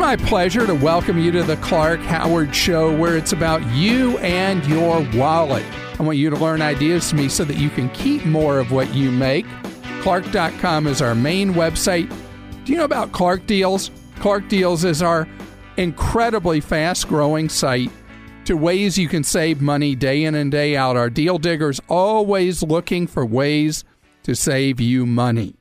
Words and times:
My 0.00 0.16
pleasure 0.16 0.66
to 0.66 0.74
welcome 0.74 1.18
you 1.18 1.30
to 1.30 1.42
the 1.42 1.58
Clark 1.58 2.00
Howard 2.00 2.56
Show, 2.56 2.96
where 2.96 3.18
it's 3.18 3.34
about 3.34 3.62
you 3.66 4.16
and 4.20 4.64
your 4.64 5.06
wallet. 5.14 5.64
I 5.98 6.02
want 6.02 6.16
you 6.16 6.30
to 6.30 6.36
learn 6.36 6.62
ideas 6.62 7.10
from 7.10 7.18
me 7.18 7.28
so 7.28 7.44
that 7.44 7.58
you 7.58 7.68
can 7.68 7.90
keep 7.90 8.24
more 8.24 8.58
of 8.58 8.72
what 8.72 8.94
you 8.94 9.10
make. 9.10 9.44
Clark.com 10.00 10.86
is 10.86 11.02
our 11.02 11.14
main 11.14 11.52
website. 11.52 12.08
Do 12.64 12.72
you 12.72 12.78
know 12.78 12.86
about 12.86 13.12
Clark 13.12 13.46
Deals? 13.46 13.90
Clark 14.20 14.48
Deals 14.48 14.84
is 14.84 15.02
our 15.02 15.28
incredibly 15.76 16.60
fast 16.60 17.06
growing 17.06 17.50
site 17.50 17.90
to 18.46 18.56
ways 18.56 18.96
you 18.96 19.06
can 19.06 19.22
save 19.22 19.60
money 19.60 19.94
day 19.94 20.24
in 20.24 20.34
and 20.34 20.50
day 20.50 20.78
out. 20.78 20.96
Our 20.96 21.10
deal 21.10 21.36
diggers 21.36 21.78
always 21.88 22.62
looking 22.62 23.06
for 23.06 23.26
ways 23.26 23.84
to 24.22 24.34
save 24.34 24.80
you 24.80 25.04
money. 25.04 25.56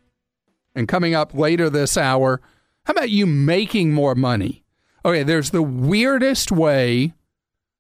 And 0.76 0.88
coming 0.88 1.14
up 1.14 1.34
later 1.34 1.70
this 1.70 1.98
hour, 1.98 2.40
how 2.86 2.92
about 2.92 3.10
you 3.10 3.26
making 3.26 3.94
more 3.94 4.16
money? 4.16 4.64
Okay, 5.06 5.24
there's 5.24 5.52
the 5.52 5.62
weirdest 5.62 6.52
way 6.52 7.14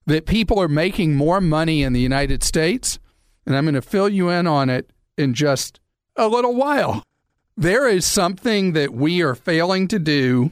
that 0.05 0.25
people 0.25 0.59
are 0.59 0.67
making 0.67 1.15
more 1.15 1.41
money 1.41 1.83
in 1.83 1.93
the 1.93 1.99
United 1.99 2.43
States, 2.43 2.99
and 3.45 3.55
I'm 3.55 3.65
going 3.65 3.75
to 3.75 3.81
fill 3.81 4.09
you 4.09 4.29
in 4.29 4.47
on 4.47 4.69
it 4.69 4.91
in 5.17 5.33
just 5.33 5.79
a 6.15 6.27
little 6.27 6.55
while. 6.55 7.03
There 7.57 7.87
is 7.87 8.05
something 8.05 8.73
that 8.73 8.93
we 8.93 9.21
are 9.21 9.35
failing 9.35 9.87
to 9.89 9.99
do 9.99 10.51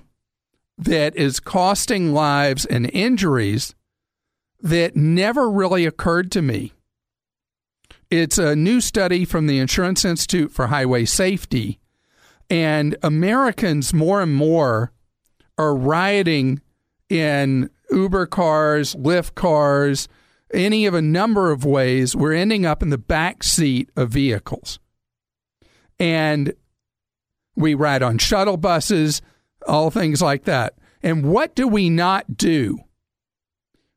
that 0.78 1.16
is 1.16 1.40
costing 1.40 2.14
lives 2.14 2.66
and 2.66 2.90
injuries 2.94 3.74
that 4.62 4.96
never 4.96 5.50
really 5.50 5.86
occurred 5.86 6.32
to 6.34 6.42
me. 6.42 6.74
It's 8.10 8.38
a 8.38 8.56
new 8.56 8.82
study 8.82 9.26
from 9.26 9.48
the 9.48 9.60
Insurance 9.60 10.06
Institute 10.06 10.52
for 10.52 10.68
Highway 10.68 11.06
Safety 11.06 11.80
and 12.50 12.96
Americans 13.04 13.94
more 13.94 14.22
and 14.22 14.34
more 14.34 14.92
are 15.58 15.76
riding 15.76 16.62
in 17.10 17.70
Uber 17.92 18.26
cars, 18.28 18.96
Lyft 18.96 19.36
cars, 19.36 20.08
any 20.54 20.86
of 20.86 20.94
a 20.94 21.02
number 21.02 21.52
of 21.52 21.66
ways. 21.66 22.16
We're 22.16 22.34
ending 22.34 22.66
up 22.66 22.82
in 22.82 22.90
the 22.90 22.98
back 22.98 23.44
seat 23.44 23.90
of 23.96 24.10
vehicles. 24.10 24.80
And 26.00 26.54
we 27.56 27.74
ride 27.74 28.04
on 28.04 28.18
shuttle 28.18 28.58
buses, 28.58 29.22
all 29.68 29.90
things 29.90 30.22
like 30.22 30.44
that. 30.44 30.76
And 31.02 31.26
what 31.26 31.56
do 31.56 31.68
we 31.68 31.90
not 31.90 32.38
do? 32.38 32.80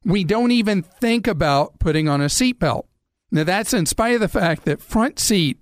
We 0.05 0.25
don't 0.25 0.51
even 0.51 0.83
think 0.83 1.27
about 1.27 1.79
putting 1.79 2.09
on 2.09 2.20
a 2.20 2.27
seatbelt. 2.27 2.85
Now, 3.31 3.45
that's 3.45 3.75
in 3.75 3.87
spite 3.87 4.14
of 4.14 4.20
the 4.20 4.29
fact 4.29 4.64
that 4.64 4.81
front 4.81 5.19
seat 5.19 5.59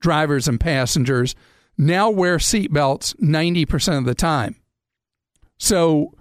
drivers 0.00 0.48
and 0.48 0.60
passengers 0.60 1.34
now 1.78 2.10
wear 2.10 2.38
seatbelts 2.38 3.14
90% 3.16 3.98
of 3.98 4.04
the 4.04 4.14
time. 4.14 4.56
So 5.58 6.12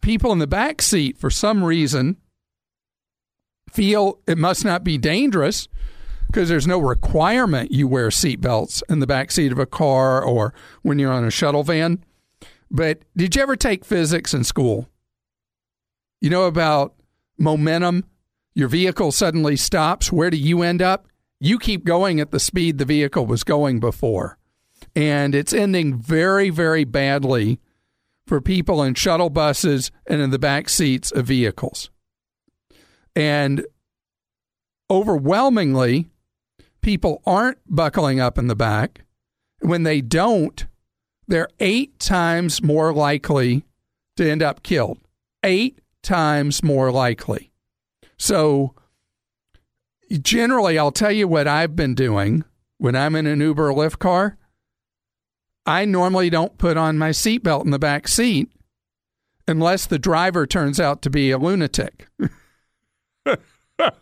people 0.00 0.32
in 0.32 0.38
the 0.38 0.46
back 0.46 0.80
seat, 0.80 1.18
for 1.18 1.30
some 1.30 1.62
reason, 1.62 2.16
feel 3.70 4.20
it 4.26 4.38
must 4.38 4.64
not 4.64 4.82
be 4.82 4.96
dangerous 4.96 5.68
because 6.26 6.48
there's 6.48 6.66
no 6.66 6.78
requirement 6.78 7.72
you 7.72 7.86
wear 7.86 8.08
seatbelts 8.08 8.82
in 8.88 9.00
the 9.00 9.06
back 9.06 9.30
seat 9.30 9.52
of 9.52 9.58
a 9.58 9.66
car 9.66 10.22
or 10.22 10.54
when 10.82 10.98
you're 10.98 11.12
on 11.12 11.24
a 11.24 11.30
shuttle 11.30 11.62
van. 11.62 12.02
But 12.70 13.02
did 13.16 13.36
you 13.36 13.42
ever 13.42 13.54
take 13.54 13.84
physics 13.84 14.34
in 14.34 14.44
school? 14.44 14.88
You 16.20 16.30
know 16.30 16.44
about 16.44 16.94
momentum? 17.38 18.04
Your 18.54 18.68
vehicle 18.68 19.12
suddenly 19.12 19.56
stops. 19.56 20.10
Where 20.10 20.30
do 20.30 20.36
you 20.36 20.62
end 20.62 20.80
up? 20.80 21.06
You 21.40 21.58
keep 21.58 21.84
going 21.84 22.20
at 22.20 22.30
the 22.30 22.40
speed 22.40 22.78
the 22.78 22.84
vehicle 22.84 23.26
was 23.26 23.44
going 23.44 23.80
before. 23.80 24.38
And 24.94 25.34
it's 25.34 25.52
ending 25.52 25.98
very, 25.98 26.50
very 26.50 26.84
badly 26.84 27.60
for 28.26 28.40
people 28.40 28.82
in 28.82 28.94
shuttle 28.94 29.30
buses 29.30 29.90
and 30.06 30.20
in 30.20 30.30
the 30.30 30.38
back 30.38 30.68
seats 30.68 31.10
of 31.12 31.26
vehicles. 31.26 31.90
And 33.14 33.64
overwhelmingly, 34.90 36.06
people 36.80 37.22
aren't 37.26 37.58
buckling 37.68 38.20
up 38.20 38.38
in 38.38 38.46
the 38.46 38.56
back. 38.56 39.04
When 39.60 39.84
they 39.84 40.00
don't, 40.00 40.66
they're 41.28 41.48
eight 41.60 41.98
times 41.98 42.62
more 42.62 42.92
likely 42.92 43.64
to 44.16 44.30
end 44.30 44.42
up 44.42 44.62
killed. 44.62 44.98
Eight 45.42 45.80
times 46.02 46.62
more 46.62 46.90
likely. 46.90 47.50
So, 48.18 48.74
generally, 50.10 50.78
I'll 50.78 50.92
tell 50.92 51.12
you 51.12 51.28
what 51.28 51.48
I've 51.48 51.76
been 51.76 51.94
doing 51.94 52.44
when 52.78 52.94
I'm 52.94 53.14
in 53.14 53.26
an 53.26 53.40
Uber 53.40 53.70
or 53.70 53.74
Lyft 53.74 53.98
car. 53.98 54.38
I 55.64 55.84
normally 55.84 56.30
don't 56.30 56.58
put 56.58 56.76
on 56.76 56.98
my 56.98 57.10
seatbelt 57.10 57.64
in 57.64 57.70
the 57.70 57.78
back 57.78 58.06
seat 58.06 58.50
unless 59.48 59.86
the 59.86 59.98
driver 59.98 60.46
turns 60.46 60.78
out 60.78 61.02
to 61.02 61.10
be 61.10 61.30
a 61.30 61.38
lunatic. 61.38 62.06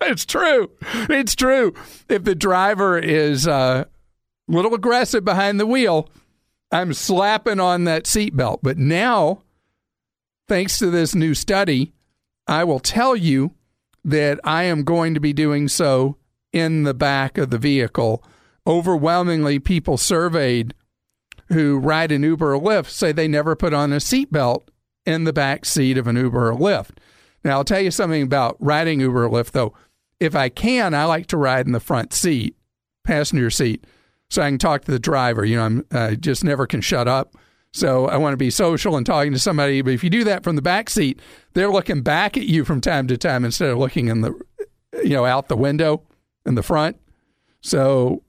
it's 0.03 0.25
true. 0.25 0.71
It's 1.09 1.35
true. 1.35 1.75
If 2.09 2.25
the 2.25 2.35
driver 2.35 2.99
is 2.99 3.47
uh, 3.47 3.85
a 3.87 4.53
little 4.53 4.75
aggressive 4.75 5.25
behind 5.25 5.59
the 5.59 5.67
wheel, 5.67 6.09
I'm 6.71 6.93
slapping 6.93 7.61
on 7.61 7.85
that 7.85 8.05
seatbelt. 8.05 8.59
But 8.63 8.79
now, 8.79 9.43
thanks 10.49 10.79
to 10.79 10.91
this 10.91 11.15
new 11.15 11.35
study, 11.35 11.93
I 12.47 12.65
will 12.65 12.81
tell 12.81 13.17
you 13.17 13.53
that 14.05 14.39
I 14.45 14.65
am 14.65 14.85
going 14.85 15.15
to 15.15 15.21
be 15.21 15.33
doing 15.33 15.69
so 15.69 16.17
in 16.53 16.85
the 16.85 16.95
back 16.95 17.39
of 17.39 17.51
the 17.51 17.59
vehicle. 17.59 18.23
Overwhelmingly, 18.67 19.59
people 19.59 19.97
surveyed 19.97 20.75
who 21.49 21.79
ride 21.79 22.13
an 22.13 22.23
Uber 22.23 22.55
or 22.55 22.61
Lyft 22.61 22.89
say 22.89 23.13
they 23.13 23.29
never 23.29 23.55
put 23.55 23.75
on 23.75 23.93
a 23.93 23.97
seatbelt 23.97 24.69
in 25.05 25.25
the 25.25 25.33
back 25.33 25.65
seat 25.65 25.99
of 25.99 26.07
an 26.07 26.17
Uber 26.17 26.51
or 26.51 26.57
Lyft. 26.57 26.97
Now, 27.45 27.59
I'll 27.59 27.65
tell 27.65 27.81
you 27.81 27.91
something 27.91 28.23
about 28.23 28.57
riding 28.59 29.01
Uber 29.01 29.27
or 29.27 29.31
Lyft, 29.31 29.51
though. 29.51 29.75
If 30.19 30.35
I 30.35 30.49
can, 30.49 30.95
I 30.95 31.05
like 31.05 31.27
to 31.29 31.37
ride 31.37 31.67
in 31.67 31.73
the 31.73 31.81
front 31.81 32.13
seat, 32.15 32.57
passenger 33.05 33.51
seat, 33.51 33.87
so 34.31 34.43
I 34.43 34.49
can 34.49 34.59
talk 34.59 34.85
to 34.85 34.91
the 34.91 34.99
driver. 34.99 35.45
You 35.45 35.57
know, 35.57 35.65
I'm, 35.65 35.87
I 35.93 36.15
just 36.15 36.45
never 36.45 36.67
can 36.67 36.81
shut 36.81 37.07
up. 37.07 37.37
So 37.75 38.07
I 38.07 38.19
want 38.19 38.35
to 38.35 38.39
be 38.39 38.51
social 38.51 38.97
and 38.97 39.05
talking 39.05 39.33
to 39.33 39.39
somebody. 39.39 39.83
But 39.83 39.95
if 39.95 40.05
you 40.05 40.09
do 40.09 40.23
that 40.25 40.45
from 40.45 40.55
the 40.55 40.63
back 40.63 40.89
seat, 40.89 41.19
they're 41.55 41.73
looking 41.73 42.03
back 42.03 42.37
at 42.37 42.45
you 42.45 42.65
from 42.65 42.81
time 42.81 43.09
to 43.09 43.19
time 43.19 43.45
instead 43.45 43.69
of 43.69 43.79
looking 43.79 44.07
in 44.07 44.21
the, 44.21 44.33
you 45.03 45.11
know, 45.11 45.27
out 45.27 45.49
the 45.49 45.57
window 45.57 46.01
in 46.47 46.55
the 46.55 46.63
front. 46.63 46.97
So 47.63 48.23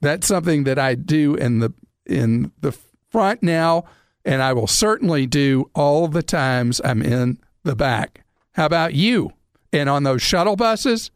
that's 0.00 0.28
something 0.28 0.62
that 0.64 0.78
I 0.78 0.94
do 0.94 1.34
in 1.34 1.58
the 1.58 1.72
in 2.06 2.52
the 2.60 2.70
front 3.10 3.42
now, 3.42 3.84
and 4.24 4.40
I 4.40 4.52
will 4.52 4.68
certainly 4.68 5.26
do 5.26 5.70
all 5.74 6.06
the 6.06 6.22
times 6.22 6.80
I'm 6.84 7.02
in 7.02 7.38
the 7.64 7.74
back. 7.74 8.22
How 8.52 8.66
about 8.66 8.94
you? 8.94 9.32
And 9.72 9.88
on 9.88 10.04
those 10.04 10.22
shuttle 10.22 10.54
buses, 10.54 11.10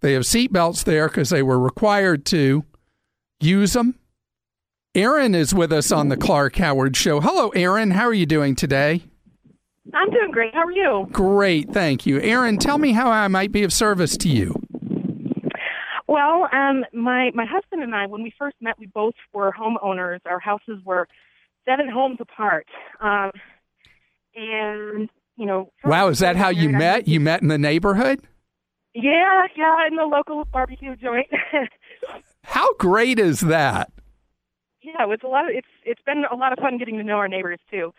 they 0.00 0.14
have 0.14 0.26
seat 0.26 0.52
belts 0.52 0.82
there 0.82 1.06
because 1.06 1.30
they 1.30 1.44
were 1.44 1.60
required 1.60 2.24
to 2.26 2.64
use 3.38 3.74
them 3.74 4.00
Aaron 4.96 5.34
is 5.34 5.52
with 5.52 5.72
us 5.72 5.90
on 5.90 6.08
the 6.08 6.16
Clark 6.16 6.54
Howard 6.54 6.96
Show. 6.96 7.20
Hello, 7.20 7.48
Aaron. 7.48 7.90
How 7.90 8.04
are 8.04 8.14
you 8.14 8.26
doing 8.26 8.54
today? 8.54 9.02
I'm 9.92 10.08
doing 10.08 10.30
great. 10.30 10.54
How 10.54 10.64
are 10.64 10.70
you? 10.70 11.08
Great, 11.10 11.70
thank 11.72 12.06
you. 12.06 12.20
Aaron, 12.20 12.58
tell 12.58 12.78
me 12.78 12.92
how 12.92 13.10
I 13.10 13.26
might 13.26 13.50
be 13.50 13.64
of 13.64 13.72
service 13.72 14.16
to 14.18 14.28
you. 14.28 14.54
Well, 16.06 16.48
um, 16.52 16.84
my 16.92 17.32
my 17.34 17.44
husband 17.44 17.82
and 17.82 17.92
I, 17.92 18.06
when 18.06 18.22
we 18.22 18.32
first 18.38 18.54
met, 18.60 18.78
we 18.78 18.86
both 18.86 19.14
were 19.32 19.52
homeowners. 19.52 20.20
Our 20.26 20.38
houses 20.38 20.80
were 20.84 21.08
seven 21.64 21.88
homes 21.88 22.18
apart, 22.20 22.68
um, 23.00 23.32
and 24.36 25.10
you 25.36 25.46
know. 25.46 25.72
Wow, 25.82 26.06
is 26.06 26.20
that 26.20 26.36
how 26.36 26.50
you 26.50 26.68
met? 26.68 27.08
You 27.08 27.18
met 27.18 27.42
in 27.42 27.48
the 27.48 27.58
neighborhood? 27.58 28.20
Yeah, 28.94 29.46
yeah, 29.56 29.88
in 29.88 29.96
the 29.96 30.04
local 30.04 30.44
barbecue 30.52 30.94
joint. 30.94 31.26
how 32.44 32.72
great 32.74 33.18
is 33.18 33.40
that? 33.40 33.90
Yeah, 34.84 35.06
it's 35.08 35.24
a 35.24 35.26
lot. 35.26 35.48
Of, 35.48 35.56
it's 35.56 35.68
it's 35.84 36.02
been 36.04 36.24
a 36.30 36.36
lot 36.36 36.52
of 36.52 36.58
fun 36.58 36.78
getting 36.78 36.98
to 36.98 37.02
know 37.02 37.16
our 37.16 37.28
neighbors 37.28 37.58
too. 37.70 37.92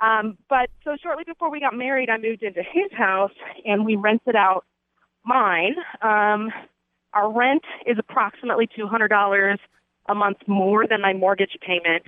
Um, 0.00 0.36
but 0.50 0.68
so 0.84 0.96
shortly 1.02 1.24
before 1.26 1.50
we 1.50 1.60
got 1.60 1.74
married, 1.74 2.10
I 2.10 2.18
moved 2.18 2.42
into 2.42 2.62
his 2.62 2.92
house 2.92 3.32
and 3.64 3.86
we 3.86 3.96
rented 3.96 4.36
out 4.36 4.64
mine. 5.24 5.74
Um, 6.02 6.52
our 7.14 7.32
rent 7.32 7.64
is 7.86 7.96
approximately 7.98 8.68
two 8.74 8.86
hundred 8.86 9.08
dollars 9.08 9.58
a 10.08 10.14
month 10.14 10.38
more 10.46 10.86
than 10.86 11.00
my 11.00 11.14
mortgage 11.14 11.56
payment, 11.66 12.04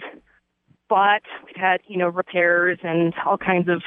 but 0.88 1.22
we've 1.46 1.56
had, 1.56 1.80
you 1.88 1.96
know, 1.96 2.08
repairs 2.08 2.78
and 2.82 3.14
all 3.26 3.38
kinds 3.38 3.68
of 3.68 3.82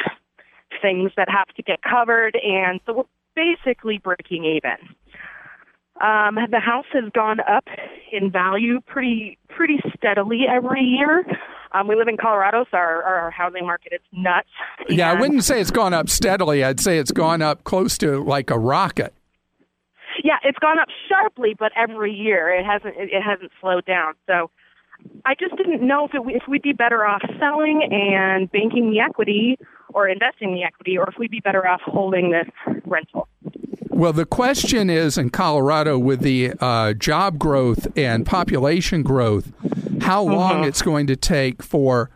things 0.81 1.11
that 1.15 1.29
have 1.29 1.47
to 1.55 1.63
get 1.63 1.79
covered, 1.83 2.35
and 2.43 2.79
so 2.85 2.93
we're 2.93 3.03
basically 3.35 3.99
breaking 3.99 4.45
even. 4.45 4.95
Um, 6.01 6.37
the 6.49 6.59
house 6.59 6.85
has 6.93 7.11
gone 7.13 7.39
up 7.41 7.65
in 8.11 8.31
value 8.31 8.81
pretty 8.87 9.37
pretty 9.49 9.79
steadily 9.95 10.45
every 10.49 10.81
year. 10.81 11.25
Um, 11.73 11.87
we 11.87 11.95
live 11.95 12.07
in 12.07 12.17
Colorado, 12.17 12.65
so 12.69 12.77
our, 12.77 13.03
our 13.03 13.31
housing 13.31 13.65
market 13.65 13.93
is 13.93 14.01
nuts. 14.11 14.49
Yeah, 14.89 15.11
I 15.11 15.19
wouldn't 15.19 15.43
say 15.43 15.61
it's 15.61 15.71
gone 15.71 15.93
up 15.93 16.09
steadily. 16.09 16.63
I'd 16.63 16.79
say 16.79 16.97
it's 16.97 17.11
gone 17.11 17.41
up 17.41 17.63
close 17.63 17.97
to 17.99 18.23
like 18.23 18.49
a 18.49 18.57
rocket. 18.57 19.13
Yeah, 20.23 20.37
it's 20.43 20.59
gone 20.59 20.79
up 20.79 20.89
sharply, 21.07 21.55
but 21.57 21.71
every 21.77 22.13
year 22.13 22.49
it 22.49 22.65
hasn't 22.65 22.95
it, 22.97 23.09
it 23.11 23.21
hasn't 23.21 23.51
slowed 23.61 23.85
down. 23.85 24.15
So 24.27 24.49
I 25.25 25.35
just 25.39 25.55
didn't 25.55 25.85
know 25.85 26.05
if 26.05 26.13
it, 26.13 26.21
if 26.35 26.43
we'd 26.47 26.61
be 26.61 26.73
better 26.73 27.05
off 27.05 27.21
selling 27.39 27.87
and 27.91 28.51
banking 28.51 28.91
the 28.91 28.99
equity 28.99 29.57
or 29.93 30.07
investing 30.07 30.53
the 30.53 30.63
equity, 30.63 30.97
or 30.97 31.09
if 31.09 31.15
we'd 31.17 31.31
be 31.31 31.41
better 31.41 31.67
off 31.67 31.81
holding 31.83 32.31
this 32.31 32.47
rental. 32.85 33.27
Well, 34.01 34.13
the 34.13 34.25
question 34.25 34.89
is 34.89 35.15
in 35.15 35.29
Colorado 35.29 35.99
with 35.99 36.21
the 36.21 36.53
uh, 36.59 36.93
job 36.93 37.37
growth 37.37 37.87
and 37.95 38.25
population 38.25 39.03
growth, 39.03 39.53
how 40.01 40.23
long 40.23 40.63
it's 40.63 40.81
going 40.81 41.05
to 41.05 41.15
take 41.15 41.61
for 41.61 42.09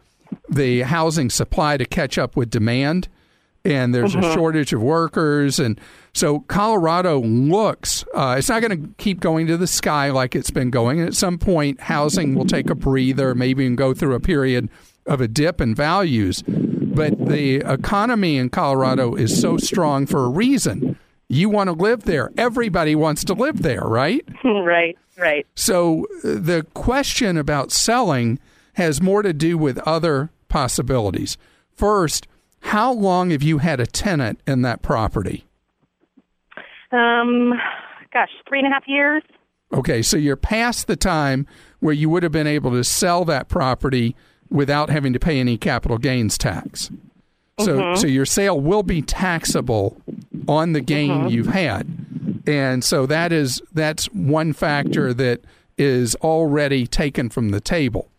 the 0.49 0.81
housing 0.81 1.29
supply 1.29 1.77
to 1.77 1.85
catch 1.85 2.17
up 2.17 2.35
with 2.35 2.49
demand. 2.49 3.07
And 3.63 3.93
there's 3.93 4.15
a 4.15 4.33
shortage 4.33 4.73
of 4.73 4.81
workers. 4.81 5.59
And 5.59 5.79
so 6.11 6.39
Colorado 6.39 7.19
looks, 7.19 8.03
uh, 8.15 8.33
it's 8.39 8.49
not 8.49 8.63
going 8.63 8.81
to 8.81 8.89
keep 8.97 9.19
going 9.19 9.45
to 9.45 9.55
the 9.55 9.67
sky 9.67 10.09
like 10.09 10.35
it's 10.35 10.49
been 10.49 10.71
going. 10.71 10.97
And 11.01 11.07
at 11.07 11.13
some 11.13 11.37
point, 11.37 11.81
housing 11.81 12.33
will 12.33 12.47
take 12.47 12.71
a 12.71 12.75
breather, 12.75 13.35
maybe 13.35 13.63
even 13.63 13.75
go 13.75 13.93
through 13.93 14.15
a 14.15 14.19
period 14.19 14.69
of 15.05 15.21
a 15.21 15.27
dip 15.27 15.61
in 15.61 15.75
values. 15.75 16.43
But 16.47 17.27
the 17.27 17.57
economy 17.57 18.37
in 18.37 18.49
Colorado 18.49 19.13
is 19.13 19.39
so 19.39 19.57
strong 19.57 20.07
for 20.07 20.25
a 20.25 20.29
reason. 20.29 20.94
You 21.27 21.49
want 21.49 21.67
to 21.67 21.73
live 21.73 22.03
there. 22.03 22.31
Everybody 22.37 22.95
wants 22.95 23.23
to 23.25 23.33
live 23.33 23.61
there, 23.61 23.81
right? 23.81 24.23
right, 24.43 24.97
right. 25.17 25.45
So 25.55 26.05
uh, 26.23 26.35
the 26.39 26.65
question 26.73 27.37
about 27.37 27.71
selling 27.71 28.39
has 28.73 29.01
more 29.01 29.21
to 29.21 29.33
do 29.33 29.57
with 29.57 29.77
other 29.79 30.29
possibilities. 30.49 31.37
First, 31.73 32.27
how 32.61 32.91
long 32.91 33.31
have 33.31 33.43
you 33.43 33.59
had 33.59 33.79
a 33.79 33.85
tenant 33.85 34.39
in 34.47 34.61
that 34.63 34.81
property? 34.81 35.45
Um, 36.91 37.53
gosh, 38.13 38.29
three 38.47 38.59
and 38.59 38.67
a 38.67 38.71
half 38.71 38.83
years. 38.87 39.23
Okay, 39.73 40.01
so 40.01 40.17
you're 40.17 40.35
past 40.35 40.87
the 40.87 40.95
time 40.95 41.47
where 41.79 41.93
you 41.93 42.09
would 42.09 42.23
have 42.23 42.31
been 42.31 42.47
able 42.47 42.71
to 42.71 42.83
sell 42.83 43.25
that 43.25 43.49
property 43.49 44.15
without 44.49 44.89
having 44.89 45.11
to 45.13 45.19
pay 45.19 45.39
any 45.39 45.57
capital 45.57 45.97
gains 45.97 46.37
tax. 46.37 46.91
So, 47.59 47.77
mm-hmm. 47.77 47.99
so 47.99 48.07
your 48.07 48.25
sale 48.25 48.59
will 48.59 48.83
be 48.83 49.01
taxable 49.01 50.01
on 50.47 50.73
the 50.73 50.81
gain 50.81 51.11
mm-hmm. 51.11 51.27
you've 51.29 51.47
had, 51.47 51.87
and 52.45 52.83
so 52.83 53.05
that 53.05 53.31
is 53.31 53.61
that's 53.73 54.05
one 54.07 54.51
factor 54.51 55.13
that 55.13 55.41
is 55.77 56.15
already 56.15 56.85
taken 56.85 57.29
from 57.29 57.49
the 57.49 57.61
table. 57.61 58.09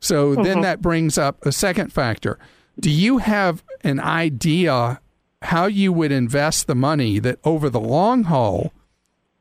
So 0.00 0.34
then 0.34 0.44
mm-hmm. 0.44 0.60
that 0.62 0.82
brings 0.82 1.18
up 1.18 1.44
a 1.44 1.52
second 1.52 1.92
factor. 1.92 2.38
Do 2.78 2.90
you 2.90 3.18
have 3.18 3.62
an 3.84 4.00
idea 4.00 5.00
how 5.42 5.66
you 5.66 5.92
would 5.92 6.12
invest 6.12 6.66
the 6.66 6.74
money 6.74 7.18
that 7.18 7.38
over 7.44 7.68
the 7.68 7.80
long 7.80 8.24
haul 8.24 8.72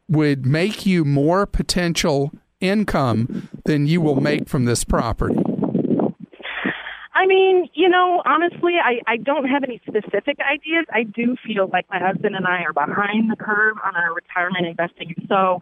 would 0.09 0.45
make 0.45 0.85
you 0.85 1.05
more 1.05 1.45
potential 1.45 2.31
income 2.59 3.47
than 3.65 3.87
you 3.87 4.01
will 4.01 4.19
make 4.19 4.49
from 4.49 4.65
this 4.65 4.83
property? 4.83 5.41
I 7.19 7.25
mean, 7.25 7.67
you 7.73 7.89
know, 7.89 8.23
honestly, 8.25 8.75
I, 8.81 9.01
I 9.05 9.17
don't 9.17 9.43
have 9.43 9.65
any 9.65 9.81
specific 9.85 10.37
ideas. 10.39 10.85
I 10.89 11.03
do 11.03 11.35
feel 11.45 11.67
like 11.67 11.85
my 11.89 11.99
husband 11.99 12.33
and 12.33 12.47
I 12.47 12.61
are 12.63 12.71
behind 12.71 13.29
the 13.29 13.35
curve 13.35 13.75
on 13.83 13.93
our 13.93 14.13
retirement 14.13 14.65
investing. 14.65 15.13
So 15.27 15.59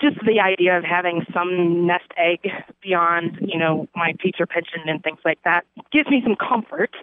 just 0.00 0.16
the 0.24 0.40
idea 0.40 0.78
of 0.78 0.84
having 0.84 1.26
some 1.34 1.86
nest 1.86 2.10
egg 2.16 2.50
beyond, 2.82 3.38
you 3.42 3.58
know, 3.58 3.88
my 3.94 4.12
teacher 4.22 4.46
pension 4.46 4.80
and 4.86 5.02
things 5.02 5.18
like 5.22 5.38
that 5.44 5.66
gives 5.92 6.08
me 6.08 6.22
some 6.24 6.34
comfort. 6.34 6.94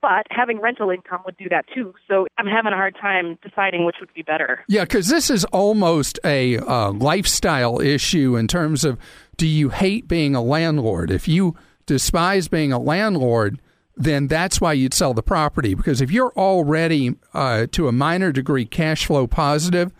But 0.00 0.28
having 0.30 0.60
rental 0.60 0.90
income 0.90 1.22
would 1.24 1.36
do 1.36 1.48
that 1.48 1.64
too. 1.74 1.94
So 2.06 2.28
I'm 2.38 2.46
having 2.46 2.72
a 2.72 2.76
hard 2.76 2.94
time 2.94 3.38
deciding 3.42 3.84
which 3.86 3.96
would 3.98 4.14
be 4.14 4.22
better. 4.22 4.60
Yeah, 4.68 4.84
because 4.84 5.08
this 5.08 5.30
is 5.30 5.44
almost 5.46 6.20
a 6.24 6.58
uh, 6.58 6.92
lifestyle 6.92 7.80
issue 7.80 8.36
in 8.36 8.46
terms 8.46 8.84
of 8.84 8.98
do 9.36 9.48
you 9.48 9.70
hate 9.70 10.06
being 10.06 10.36
a 10.36 10.42
landlord? 10.42 11.10
If 11.10 11.26
you 11.26 11.56
despise 11.86 12.48
being 12.48 12.72
a 12.72 12.78
landlord, 12.78 13.60
then 13.96 14.26
that's 14.26 14.60
why 14.60 14.72
you'd 14.72 14.94
sell 14.94 15.14
the 15.14 15.22
property. 15.22 15.74
Because 15.74 16.00
if 16.00 16.10
you're 16.10 16.32
already 16.36 17.16
uh, 17.32 17.66
to 17.72 17.88
a 17.88 17.92
minor 17.92 18.32
degree 18.32 18.66
cash 18.66 19.06
flow 19.06 19.26
positive, 19.26 19.92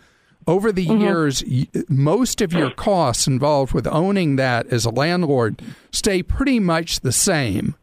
over 0.49 0.71
the 0.71 0.85
years, 0.85 1.43
most 1.89 2.41
of 2.41 2.53
your 2.53 2.71
costs 2.71 3.27
involved 3.27 3.73
with 3.73 3.87
owning 3.89 4.37
that 4.37 4.69
as 4.69 4.85
a 4.85 4.91
landlord 4.91 5.61
stay 5.91 6.23
pretty 6.23 6.61
much 6.61 7.01
the 7.01 7.11
same 7.11 7.75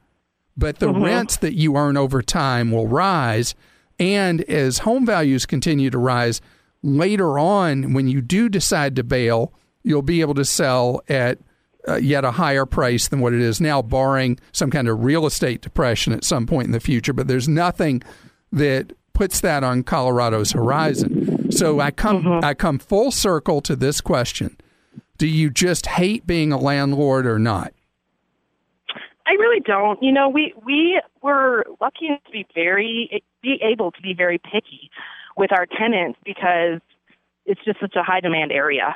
but 0.55 0.79
the 0.79 0.91
rents 0.91 1.37
that 1.37 1.55
you 1.55 1.75
earn 1.75 1.97
over 1.97 2.21
time 2.21 2.71
will 2.71 2.87
rise. 2.87 3.55
And 3.99 4.41
as 4.41 4.79
home 4.79 5.05
values 5.05 5.45
continue 5.45 5.89
to 5.89 5.97
rise, 5.97 6.41
later 6.81 7.39
on, 7.39 7.93
when 7.93 8.07
you 8.07 8.21
do 8.21 8.49
decide 8.49 8.95
to 8.95 9.03
bail, 9.03 9.53
you'll 9.83 10.01
be 10.01 10.21
able 10.21 10.35
to 10.35 10.45
sell 10.45 11.01
at 11.07 11.39
uh, 11.87 11.95
yet 11.95 12.23
a 12.23 12.31
higher 12.31 12.65
price 12.65 13.07
than 13.07 13.19
what 13.19 13.33
it 13.33 13.41
is 13.41 13.59
now, 13.59 13.81
barring 13.81 14.39
some 14.51 14.71
kind 14.71 14.87
of 14.87 15.03
real 15.03 15.25
estate 15.25 15.61
depression 15.61 16.13
at 16.13 16.23
some 16.23 16.45
point 16.45 16.65
in 16.65 16.71
the 16.71 16.79
future. 16.79 17.13
But 17.13 17.27
there's 17.27 17.47
nothing 17.47 18.01
that 18.51 18.93
puts 19.13 19.41
that 19.41 19.63
on 19.63 19.83
Colorado's 19.83 20.51
horizon. 20.51 21.51
So 21.51 21.79
I 21.79 21.91
come 21.91 22.41
I 22.43 22.53
come 22.53 22.79
full 22.79 23.11
circle 23.11 23.61
to 23.61 23.75
this 23.75 24.01
question. 24.01 24.57
Do 25.17 25.27
you 25.27 25.49
just 25.49 25.85
hate 25.85 26.25
being 26.25 26.51
a 26.51 26.57
landlord 26.57 27.25
or 27.25 27.39
not? 27.39 27.73
I 29.25 29.31
really 29.33 29.61
don't. 29.61 30.01
You 30.01 30.11
know, 30.11 30.29
we 30.29 30.53
we 30.65 31.01
were 31.21 31.65
lucky 31.79 32.07
to 32.07 32.31
be 32.31 32.45
very 32.53 33.23
be 33.41 33.59
able 33.61 33.91
to 33.91 34.01
be 34.01 34.13
very 34.13 34.37
picky 34.37 34.89
with 35.37 35.51
our 35.51 35.65
tenants 35.65 36.19
because 36.25 36.81
it's 37.45 37.61
just 37.65 37.79
such 37.79 37.95
a 37.95 38.03
high 38.03 38.19
demand 38.19 38.51
area. 38.51 38.95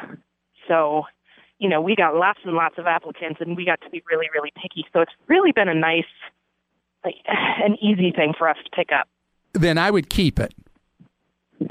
So, 0.68 1.04
you 1.60 1.70
know, 1.70 1.82
we 1.82 1.96
got 1.96 2.16
lots 2.16 2.40
and 2.44 2.54
lots 2.54 2.78
of 2.78 2.86
applicants, 2.86 3.42
and 3.42 3.58
we 3.58 3.66
got 3.66 3.82
to 3.82 3.90
be 3.90 4.04
really 4.10 4.28
really 4.34 4.52
picky. 4.56 4.86
So 4.94 5.02
it's 5.02 5.12
really 5.28 5.52
been 5.52 5.70
a 5.70 5.76
nice, 5.76 6.06
like, 7.04 7.16
an 7.28 7.76
easy 7.82 8.12
thing 8.12 8.34
for 8.38 8.50
us 8.50 8.58
to 8.64 8.70
pick 8.76 8.90
up. 8.98 9.08
Then 9.54 9.78
I 9.78 9.92
would 9.92 10.10
keep 10.10 10.40
it. 10.40 10.54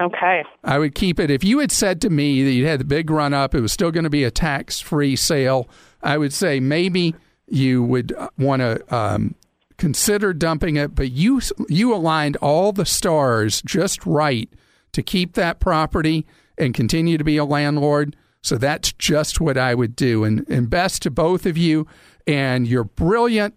Okay. 0.01 0.43
I 0.65 0.79
would 0.79 0.95
keep 0.95 1.21
it. 1.21 1.31
If 1.31 1.45
you 1.45 1.61
had 1.61 1.71
said 1.71 2.01
to 2.03 2.11
me 2.11 2.43
that 2.43 2.51
you 2.51 2.67
had 2.67 2.81
the 2.81 2.85
big 2.85 3.11
run 3.11 3.33
up, 3.33 3.55
it 3.55 3.61
was 3.61 3.73
still 3.73 3.91
going 3.91 4.05
to 4.05 4.11
be 4.11 4.25
a 4.25 4.31
tax 4.31 4.81
free 4.81 5.15
sale, 5.15 5.69
I 6.03 6.19
would 6.19 6.33
say 6.33 6.61
maybe 6.61 7.15
you 7.47 7.83
would 7.85 8.13
want 8.37 8.61
to 8.61 8.95
um, 8.95 9.37
consider 9.79 10.33
dumping 10.33 10.77
it. 10.77 10.95
But 10.95 11.13
you 11.13 11.41
you 11.69 11.95
aligned 11.95 12.37
all 12.37 12.73
the 12.73 12.85
stars 12.85 13.63
just 13.63 14.05
right 14.05 14.49
to 14.93 15.03
keep 15.03 15.35
that 15.35 15.61
property 15.61 16.27
and 16.59 16.75
continue 16.75 17.17
to 17.19 17.25
be 17.25 17.37
a 17.37 17.45
landlord. 17.45 18.17
So 18.43 18.57
that's 18.57 18.93
just 18.93 19.41
what 19.41 19.59
I 19.59 19.75
would 19.75 19.97
do. 19.97 20.25
And, 20.25 20.49
and 20.49 20.71
best 20.71 21.03
to 21.03 21.11
both 21.11 21.47
of 21.47 21.57
you. 21.57 21.87
And 22.27 22.67
you're 22.67 22.85
brilliant 22.85 23.55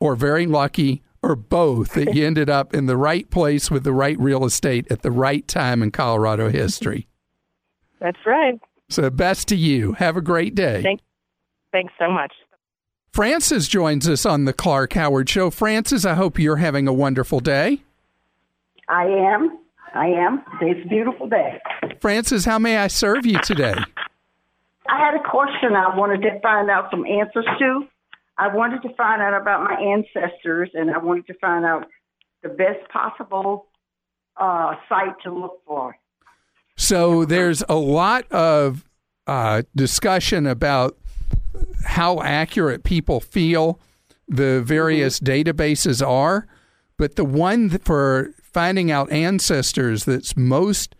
or 0.00 0.16
very 0.16 0.46
lucky 0.46 1.02
or 1.22 1.36
both 1.36 1.92
that 1.94 2.14
you 2.14 2.26
ended 2.26 2.48
up 2.48 2.74
in 2.74 2.86
the 2.86 2.96
right 2.96 3.28
place 3.30 3.70
with 3.70 3.84
the 3.84 3.92
right 3.92 4.18
real 4.18 4.44
estate 4.44 4.90
at 4.90 5.02
the 5.02 5.10
right 5.10 5.46
time 5.46 5.82
in 5.82 5.90
Colorado 5.90 6.48
history. 6.48 7.06
That's 8.00 8.18
right. 8.24 8.58
So 8.88 9.10
best 9.10 9.48
to 9.48 9.56
you. 9.56 9.92
Have 9.92 10.16
a 10.16 10.22
great 10.22 10.54
day. 10.54 10.82
Thank, 10.82 11.00
thanks 11.72 11.92
so 11.98 12.10
much. 12.10 12.32
Francis 13.12 13.68
joins 13.68 14.08
us 14.08 14.24
on 14.24 14.44
the 14.44 14.52
Clark 14.52 14.94
Howard 14.94 15.28
Show. 15.28 15.50
Francis, 15.50 16.04
I 16.04 16.14
hope 16.14 16.38
you're 16.38 16.56
having 16.56 16.88
a 16.88 16.92
wonderful 16.92 17.40
day. 17.40 17.82
I 18.88 19.04
am. 19.04 19.58
I 19.94 20.06
am. 20.06 20.42
It's 20.60 20.84
a 20.84 20.88
beautiful 20.88 21.28
day. 21.28 21.60
Francis, 22.00 22.44
how 22.44 22.58
may 22.58 22.78
I 22.78 22.86
serve 22.86 23.26
you 23.26 23.38
today? 23.40 23.74
I 24.90 24.98
had 24.98 25.14
a 25.14 25.22
question 25.22 25.74
I 25.76 25.96
wanted 25.96 26.22
to 26.22 26.40
find 26.40 26.68
out 26.68 26.90
some 26.90 27.06
answers 27.06 27.46
to. 27.60 27.86
I 28.36 28.48
wanted 28.52 28.82
to 28.82 28.94
find 28.96 29.22
out 29.22 29.40
about 29.40 29.62
my 29.62 29.76
ancestors, 29.80 30.70
and 30.74 30.90
I 30.90 30.98
wanted 30.98 31.28
to 31.28 31.34
find 31.34 31.64
out 31.64 31.86
the 32.42 32.48
best 32.48 32.88
possible 32.92 33.66
uh, 34.36 34.74
site 34.88 35.14
to 35.24 35.32
look 35.32 35.60
for. 35.64 35.96
So 36.76 37.24
there's 37.24 37.62
a 37.68 37.76
lot 37.76 38.30
of 38.32 38.84
uh, 39.28 39.62
discussion 39.76 40.46
about 40.46 40.98
how 41.84 42.20
accurate 42.22 42.82
people 42.82 43.20
feel 43.20 43.78
the 44.26 44.60
various 44.60 45.20
databases 45.20 46.04
are, 46.04 46.48
but 46.96 47.14
the 47.14 47.24
one 47.24 47.68
for 47.78 48.30
finding 48.42 48.90
out 48.90 49.12
ancestors 49.12 50.04
that's 50.04 50.36
most 50.36 50.96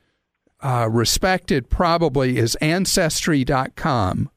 uh, 0.62 0.88
respected 0.90 1.70
probably 1.70 2.36
is 2.38 2.54
Ancestry.com. 2.56 4.30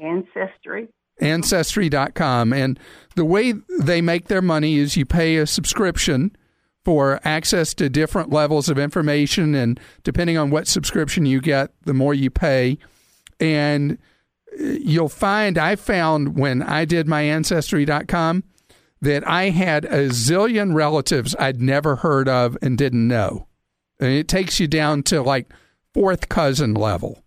Ancestry. 0.00 0.88
Ancestry.com. 1.20 2.52
And 2.52 2.78
the 3.14 3.24
way 3.24 3.54
they 3.80 4.00
make 4.00 4.28
their 4.28 4.42
money 4.42 4.76
is 4.76 4.96
you 4.96 5.06
pay 5.06 5.36
a 5.36 5.46
subscription 5.46 6.36
for 6.84 7.20
access 7.22 7.74
to 7.74 7.88
different 7.88 8.30
levels 8.30 8.68
of 8.68 8.78
information. 8.78 9.54
And 9.54 9.78
depending 10.02 10.36
on 10.36 10.50
what 10.50 10.66
subscription 10.66 11.26
you 11.26 11.40
get, 11.40 11.70
the 11.82 11.94
more 11.94 12.14
you 12.14 12.30
pay. 12.30 12.78
And 13.38 13.98
you'll 14.58 15.08
find 15.08 15.58
I 15.58 15.76
found 15.76 16.36
when 16.36 16.62
I 16.62 16.84
did 16.84 17.06
my 17.06 17.22
Ancestry.com 17.22 18.44
that 19.00 19.26
I 19.26 19.50
had 19.50 19.84
a 19.84 20.08
zillion 20.08 20.74
relatives 20.74 21.34
I'd 21.38 21.60
never 21.60 21.96
heard 21.96 22.28
of 22.28 22.56
and 22.62 22.78
didn't 22.78 23.06
know. 23.06 23.46
And 24.02 24.10
it 24.10 24.26
takes 24.26 24.58
you 24.58 24.66
down 24.66 25.04
to 25.04 25.22
like 25.22 25.48
fourth 25.94 26.28
cousin 26.28 26.74
level. 26.74 27.22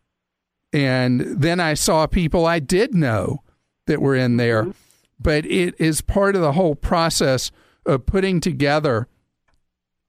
And 0.74 1.22
then 1.22 1.62
I 1.62 1.74
saw 1.74 2.06
people 2.06 2.46
I 2.46 2.60
did 2.60 2.94
know 2.94 3.44
that 3.88 4.02
were 4.02 4.16
in 4.16 4.36
there. 4.36 4.64
Mm-hmm. 4.64 4.72
But 5.18 5.46
it 5.46 5.74
is 5.80 6.02
part 6.02 6.36
of 6.36 6.42
the 6.42 6.52
whole 6.52 6.76
process 6.76 7.50
of 7.86 8.06
putting 8.06 8.42
together 8.42 9.08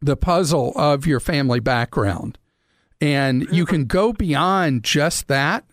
the 0.01 0.17
puzzle 0.17 0.73
of 0.75 1.07
your 1.07 1.21
family 1.21 1.61
background. 1.61 2.37
And 3.01 3.47
you 3.53 3.65
can 3.65 3.85
go 3.85 4.13
beyond 4.13 4.83
just 4.83 5.29
that. 5.29 5.65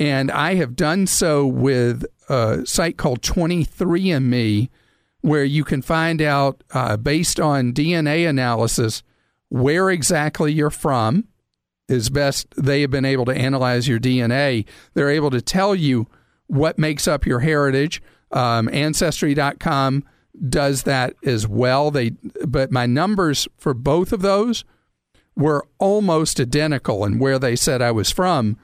And 0.00 0.32
I 0.32 0.54
have 0.54 0.74
done 0.74 1.06
so 1.06 1.46
with 1.46 2.04
a 2.28 2.66
site 2.66 2.96
called 2.96 3.22
23andMe, 3.22 4.70
where 5.20 5.44
you 5.44 5.62
can 5.62 5.82
find 5.82 6.20
out, 6.20 6.64
uh, 6.72 6.96
based 6.96 7.38
on 7.38 7.72
DNA 7.72 8.28
analysis, 8.28 9.04
where 9.50 9.90
exactly 9.90 10.52
you're 10.52 10.70
from. 10.70 11.26
As 11.88 12.08
best 12.08 12.46
they 12.56 12.82
have 12.82 12.90
been 12.90 13.04
able 13.04 13.24
to 13.24 13.34
analyze 13.34 13.88
your 13.88 13.98
DNA, 13.98 14.64
they're 14.94 15.10
able 15.10 15.30
to 15.30 15.42
tell 15.42 15.74
you 15.74 16.06
what 16.46 16.78
makes 16.78 17.08
up 17.08 17.26
your 17.26 17.40
heritage. 17.40 18.00
Um, 18.30 18.68
Ancestry.com 18.72 20.04
does 20.48 20.84
that 20.84 21.14
as 21.24 21.48
well. 21.48 21.90
They, 21.90 22.10
but 22.46 22.70
my 22.70 22.86
numbers 22.86 23.48
for 23.58 23.74
both 23.74 24.12
of 24.12 24.22
those 24.22 24.64
were 25.36 25.66
almost 25.78 26.38
identical 26.38 27.04
in 27.04 27.18
where 27.18 27.38
they 27.38 27.56
said 27.56 27.82
I 27.82 27.90
was 27.90 28.10
from. 28.10 28.56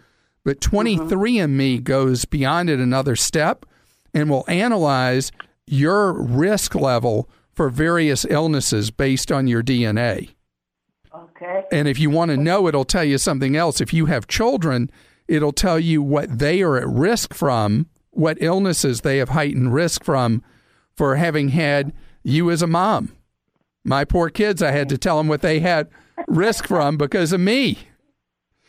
But 0.44 0.60
23andMe 0.60 1.82
goes 1.82 2.24
beyond 2.24 2.70
it 2.70 2.78
another 2.78 3.16
step 3.16 3.66
and 4.14 4.30
will 4.30 4.44
analyze 4.46 5.32
your 5.66 6.12
risk 6.12 6.76
level 6.76 7.28
for 7.52 7.68
various 7.70 8.24
illnesses 8.28 8.92
based 8.92 9.32
on 9.32 9.48
your 9.48 9.62
DNA. 9.62 10.35
Okay. 11.36 11.64
And 11.70 11.86
if 11.86 11.98
you 11.98 12.10
want 12.10 12.30
to 12.30 12.36
know, 12.36 12.66
it'll 12.66 12.84
tell 12.84 13.04
you 13.04 13.18
something 13.18 13.56
else. 13.56 13.80
If 13.80 13.92
you 13.92 14.06
have 14.06 14.26
children, 14.26 14.90
it'll 15.28 15.52
tell 15.52 15.78
you 15.78 16.02
what 16.02 16.38
they 16.38 16.62
are 16.62 16.76
at 16.76 16.88
risk 16.88 17.34
from, 17.34 17.86
what 18.10 18.38
illnesses 18.40 19.02
they 19.02 19.18
have 19.18 19.30
heightened 19.30 19.74
risk 19.74 20.02
from 20.02 20.42
for 20.96 21.16
having 21.16 21.50
had 21.50 21.92
you 22.22 22.50
as 22.50 22.62
a 22.62 22.66
mom. 22.66 23.12
My 23.84 24.04
poor 24.04 24.30
kids, 24.30 24.62
I 24.62 24.70
had 24.70 24.88
to 24.88 24.98
tell 24.98 25.18
them 25.18 25.28
what 25.28 25.42
they 25.42 25.60
had 25.60 25.88
risk 26.26 26.66
from 26.66 26.96
because 26.96 27.32
of 27.32 27.40
me. 27.40 27.78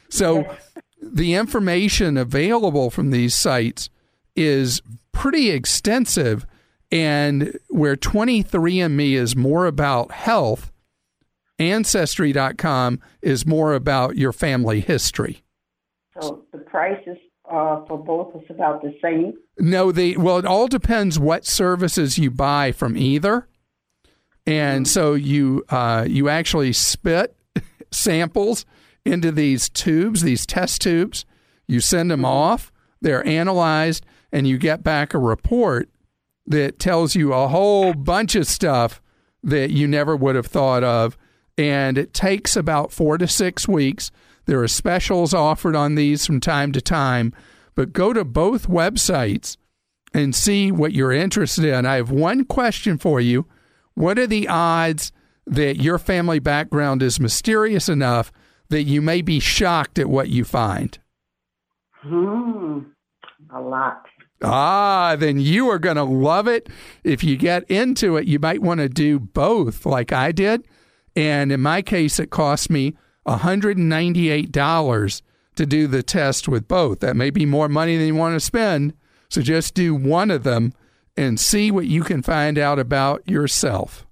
So 0.10 0.56
the 1.02 1.34
information 1.34 2.18
available 2.18 2.90
from 2.90 3.12
these 3.12 3.34
sites 3.34 3.90
is 4.36 4.82
pretty 5.12 5.50
extensive. 5.50 6.46
And 6.92 7.58
where 7.70 7.96
23andMe 7.96 9.14
is 9.14 9.36
more 9.36 9.66
about 9.66 10.12
health, 10.12 10.72
Ancestry.com 11.60 13.00
is 13.22 13.46
more 13.46 13.74
about 13.74 14.16
your 14.16 14.32
family 14.32 14.80
history. 14.80 15.44
So 16.20 16.44
the 16.52 16.60
prices 16.60 17.18
uh, 17.50 17.86
for 17.86 17.98
both 17.98 18.36
is 18.36 18.50
about 18.50 18.82
the 18.82 18.94
same? 19.02 19.34
No, 19.58 19.92
the 19.92 20.18
well, 20.18 20.38
it 20.38 20.46
all 20.46 20.68
depends 20.68 21.20
what 21.20 21.46
services 21.46 22.18
you 22.18 22.30
buy 22.30 22.72
from 22.72 22.98
either. 22.98 23.48
And 24.46 24.86
mm-hmm. 24.86 24.92
so 24.92 25.14
you 25.14 25.64
uh, 25.70 26.06
you 26.08 26.30
actually 26.30 26.74
spit 26.74 27.36
samples 27.92 28.66
into 29.06 29.32
these 29.32 29.70
tubes, 29.70 30.22
these 30.22 30.46
test 30.46 30.82
tubes. 30.82 31.26
You 31.68 31.80
send 31.80 32.12
them 32.12 32.20
mm-hmm. 32.20 32.26
off. 32.26 32.72
They're 33.02 33.26
analyzed, 33.26 34.06
and 34.32 34.48
you 34.48 34.58
get 34.58 34.84
back 34.84 35.14
a 35.14 35.20
report 35.20 35.90
that 36.46 36.80
tells 36.80 37.16
you 37.16 37.34
a 37.34 37.48
whole 37.48 37.94
bunch 37.94 38.36
of 38.36 38.48
stuff 38.48 39.02
that 39.44 39.70
you 39.70 39.88
never 39.88 40.16
would 40.16 40.36
have 40.36 40.48
thought 40.48 40.84
of. 40.84 41.18
And 41.58 41.98
it 41.98 42.14
takes 42.14 42.56
about 42.56 42.92
four 42.92 43.18
to 43.18 43.28
six 43.28 43.68
weeks 43.68 44.12
there 44.48 44.64
are 44.64 44.68
specials 44.70 45.34
offered 45.34 45.76
on 45.76 45.96
these 45.96 46.26
from 46.26 46.40
time 46.40 46.72
to 46.72 46.82
time, 46.82 47.34
but 47.76 47.94
go 47.94 48.14
to 48.14 48.24
both 48.24 48.68
websites 48.68 49.58
and 50.14 50.34
see 50.34 50.72
what 50.72 50.94
you're 50.94 51.12
interested 51.12 51.66
in. 51.66 51.86
I 51.86 51.96
have 51.96 52.10
one 52.10 52.46
question 52.46 52.98
for 52.98 53.20
you. 53.20 53.46
What 53.94 54.18
are 54.18 54.26
the 54.26 54.48
odds 54.48 55.12
that 55.46 55.82
your 55.82 56.00
family 56.00 56.40
background 56.40 57.04
is 57.04 57.20
mysterious 57.20 57.90
enough 57.90 58.32
that 58.70 58.84
you 58.84 59.02
may 59.02 59.22
be 59.22 59.42
shocked 59.42 60.00
at 60.00 60.10
what 60.10 60.30
you 60.30 60.46
find? 60.46 60.98
Hmm, 62.04 62.80
a 63.54 63.60
lot. 63.60 64.06
Ah, 64.42 65.18
then 65.20 65.42
you 65.42 65.68
are 65.70 65.80
going 65.80 65.98
to 65.98 66.04
love 66.04 66.48
it. 66.48 66.70
If 67.04 67.22
you 67.22 67.36
get 67.36 67.70
into 67.70 68.16
it, 68.16 68.28
you 68.28 68.40
might 68.40 68.62
want 68.62 68.80
to 68.80 68.88
do 68.88 69.20
both, 69.20 69.86
like 69.86 70.14
I 70.14 70.32
did. 70.32 70.66
And 71.18 71.52
in 71.52 71.62
my 71.62 71.82
case, 71.82 72.20
it 72.20 72.30
cost 72.30 72.70
me 72.70 72.96
$198 73.28 75.22
to 75.56 75.66
do 75.66 75.88
the 75.88 76.04
test 76.04 76.48
with 76.48 76.68
both. 76.68 77.00
That 77.00 77.16
may 77.16 77.32
be 77.32 77.44
more 77.44 77.68
money 77.68 77.98
than 77.98 78.06
you 78.06 78.14
want 78.14 78.36
to 78.36 78.40
spend. 78.40 78.94
So 79.28 79.42
just 79.42 79.74
do 79.74 79.96
one 79.96 80.30
of 80.30 80.44
them 80.44 80.74
and 81.18 81.40
see 81.40 81.72
what 81.72 81.88
you 81.88 82.04
can 82.04 82.22
find 82.22 82.60
out 82.60 82.78
about 82.78 83.28
yourself. 83.28 84.06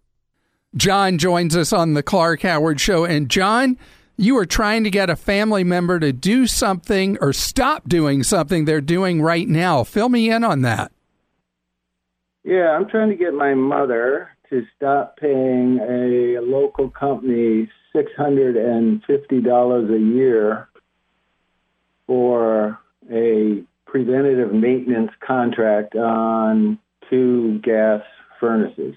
John 0.76 1.20
joins 1.20 1.56
us 1.56 1.72
on 1.72 1.94
the 1.94 2.02
Clark 2.02 2.42
Howard 2.42 2.82
Show. 2.82 3.06
And 3.06 3.30
John, 3.30 3.78
you 4.18 4.36
are 4.40 4.46
trying 4.48 4.84
to 4.84 4.90
get 4.90 5.12
a 5.12 5.16
family 5.16 5.64
member 5.64 6.00
to 6.00 6.12
do 6.12 6.48
something 6.48 7.20
or 7.22 7.34
stop 7.34 7.88
doing 7.88 8.24
something 8.24 8.66
they're 8.66 8.82
doing 8.82 9.22
right 9.22 9.48
now. 9.48 9.84
Fill 9.84 10.10
me 10.10 10.32
in 10.32 10.44
on 10.44 10.64
that. 10.64 10.92
Yeah, 12.44 12.72
I'm 12.72 12.90
trying 12.90 13.10
to 13.10 13.16
get 13.16 13.36
my 13.36 13.54
mother 13.54 14.35
to 14.50 14.66
stop 14.76 15.18
paying 15.18 15.80
a 15.80 16.40
local 16.42 16.90
company 16.90 17.70
$650 17.96 19.96
a 19.96 20.00
year 20.00 20.68
for 22.08 22.80
a 23.12 23.64
preventative 23.86 24.54
maintenance 24.54 25.12
contract 25.26 25.96
on 25.96 26.80
two 27.10 27.60
gas 27.60 28.02
furnaces. 28.40 28.96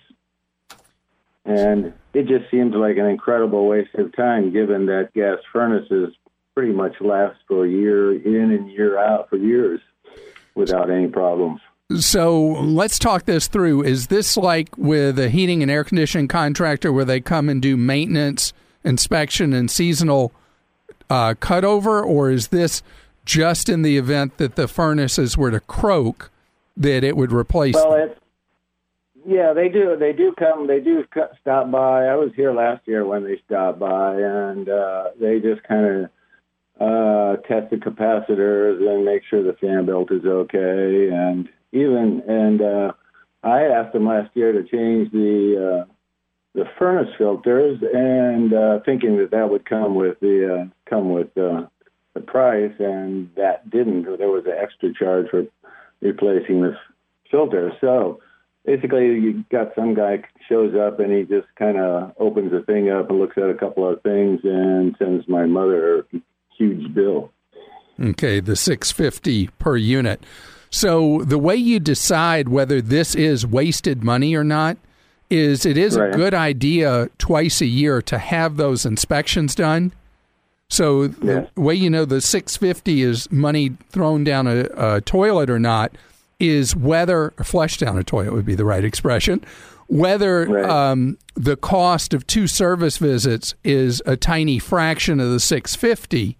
And 1.45 1.93
it 2.13 2.27
just 2.27 2.51
seems 2.51 2.75
like 2.75 2.99
an 2.99 3.07
incredible 3.07 3.67
waste 3.67 3.95
of 3.95 4.15
time 4.15 4.53
given 4.53 4.87
that 4.87 5.15
gas 5.15 5.39
furnaces 5.53 6.15
pretty 6.55 6.73
much 6.73 7.01
last 7.01 7.39
for 7.47 7.65
a 7.65 7.69
year 7.69 8.13
in 8.13 8.51
and 8.51 8.71
year 8.71 8.99
out 8.99 9.31
for 9.31 9.37
years 9.37 9.81
without 10.55 10.91
any 10.91 11.07
problems. 11.07 11.61
So 11.97 12.47
let's 12.47 12.99
talk 12.99 13.25
this 13.25 13.47
through. 13.47 13.83
Is 13.83 14.09
this 14.09 14.37
like 14.37 14.77
with 14.77 15.19
a 15.19 15.31
heating 15.31 15.63
and 15.63 15.71
air 15.71 15.85
conditioning 15.85 16.29
contractor 16.29 16.93
where 16.93 17.05
they 17.05 17.21
come 17.21 17.49
and 17.49 17.63
do 17.63 17.77
maintenance? 17.77 18.53
inspection 18.85 19.53
and 19.53 19.71
seasonal 19.71 20.33
uh, 21.11 21.35
cutover, 21.35 22.05
or 22.05 22.31
is 22.31 22.49
this 22.49 22.83
just 23.25 23.69
in 23.69 23.83
the 23.83 23.99
event 23.99 24.39
that 24.39 24.57
the 24.57 24.69
furnaces 24.69 25.37
were 25.37 25.51
to 25.51 25.61
croak 25.61 26.31
that 26.77 27.05
it 27.05 27.17
would 27.17 27.33
replace? 27.33 27.75
Well, 27.75 27.95
it's 27.95 28.19
yeah, 29.27 29.53
they 29.53 29.69
do. 29.69 29.95
They 29.99 30.15
do 30.15 30.33
come. 30.39 30.67
They 30.67 30.81
do 30.81 31.05
stop 31.41 31.71
by. 31.71 32.07
I 32.07 32.15
was 32.15 32.31
here 32.35 32.53
last 32.53 32.89
year 32.89 33.05
when 33.05 33.25
they 33.25 33.39
stopped 33.45 33.79
by, 33.79 34.15
and 34.15 34.67
uh, 34.69 35.09
they 35.21 35.39
just 35.39 35.63
kind 35.65 35.85
of 35.87 36.11
uh, 36.81 37.37
test 37.43 37.71
the 37.71 37.77
capacitors 37.77 38.81
and 38.81 39.05
make 39.05 39.23
sure 39.29 39.43
the 39.43 39.53
fan 39.61 39.85
belt 39.85 40.11
is 40.13 40.25
okay. 40.25 41.11
And 41.13 41.47
even 41.73 42.23
and 42.27 42.61
uh, 42.61 42.93
I 43.43 43.65
asked 43.65 43.93
them 43.93 44.07
last 44.07 44.31
year 44.35 44.53
to 44.53 44.63
change 44.63 45.11
the 45.13 45.85
uh, 45.87 45.93
the 46.55 46.65
furnace 46.79 47.11
filters, 47.17 47.79
and 47.95 48.53
uh, 48.53 48.81
thinking 48.85 49.19
that 49.19 49.31
that 49.31 49.51
would 49.51 49.65
come 49.65 49.95
with 49.95 50.19
the 50.21 50.63
uh, 50.63 50.91
come 50.91 51.13
with 51.13 51.37
uh, 51.37 51.67
the 52.15 52.21
price, 52.21 52.73
and 52.79 53.31
that 53.37 53.69
didn't. 53.71 54.05
There 54.19 54.29
was 54.29 54.45
an 54.47 54.57
extra 54.61 54.93
charge 54.93 55.29
for 55.31 55.45
replacing 56.01 56.63
the 56.63 56.77
filter. 57.31 57.73
So 57.81 58.21
basically, 58.65 59.07
you 59.07 59.45
got 59.51 59.75
some 59.75 59.95
guy 59.95 60.23
shows 60.49 60.75
up 60.75 61.01
and 61.01 61.13
he 61.13 61.23
just 61.23 61.49
kind 61.59 61.79
of 61.79 62.13
opens 62.19 62.53
the 62.53 62.63
thing 62.63 62.91
up 62.91 63.11
and 63.11 63.19
looks 63.19 63.37
at 63.37 63.51
a 63.51 63.55
couple 63.55 63.89
of 63.89 64.03
things 64.03 64.41
and 64.45 64.95
sends 64.99 65.29
my 65.29 65.47
mother 65.47 66.01
a 66.01 66.03
huge 66.57 66.93
bill. 66.95 67.33
Okay, 68.01 68.41
the 68.41 68.57
six 68.57 68.93
fifty 68.93 69.49
per 69.59 69.77
unit. 69.77 70.25
So 70.71 71.23
the 71.25 71.39
way 71.39 71.57
you 71.57 71.81
decide 71.81 72.49
whether 72.49 72.81
this 72.81 73.15
is 73.15 73.47
wasted 73.47 74.05
money 74.05 74.35
or 74.35 74.45
not 74.45 74.77
is 75.31 75.67
it 75.67 75.77
is 75.77 75.97
right. 75.99 76.13
a 76.13 76.17
good 76.17 76.35
idea 76.35 77.09
twice 77.19 77.61
a 77.61 77.67
year 77.67 78.01
to 78.03 78.19
have 78.19 78.57
those 78.57 78.87
inspections 78.87 79.55
done. 79.55 79.93
So 80.71 81.09
the 81.09 81.49
way 81.57 81.75
you 81.75 81.89
know 81.89 82.05
the 82.05 82.21
650 82.21 83.03
is 83.03 83.31
money 83.33 83.77
thrown 83.91 84.25
down 84.25 84.47
a, 84.47 84.67
a 84.77 85.01
toilet 85.01 85.49
or 85.49 85.59
not 85.59 85.93
is 86.39 86.77
whether 86.77 87.33
flush 87.43 87.79
down 87.79 87.99
a 87.99 88.05
toilet 88.05 88.33
would 88.33 88.45
be 88.45 88.55
the 88.55 88.65
right 88.65 88.85
expression. 88.85 89.43
Whether 89.89 90.45
Right. 90.47 90.65
um, 90.69 91.17
the 91.35 91.57
cost 91.57 92.13
of 92.13 92.27
two 92.27 92.47
service 92.47 92.99
visits 92.99 93.55
is 93.65 94.03
a 94.05 94.17
tiny 94.17 94.59
fraction 94.59 95.19
of 95.21 95.31
the 95.31 95.41
six 95.41 95.75
fifty, 95.75 96.37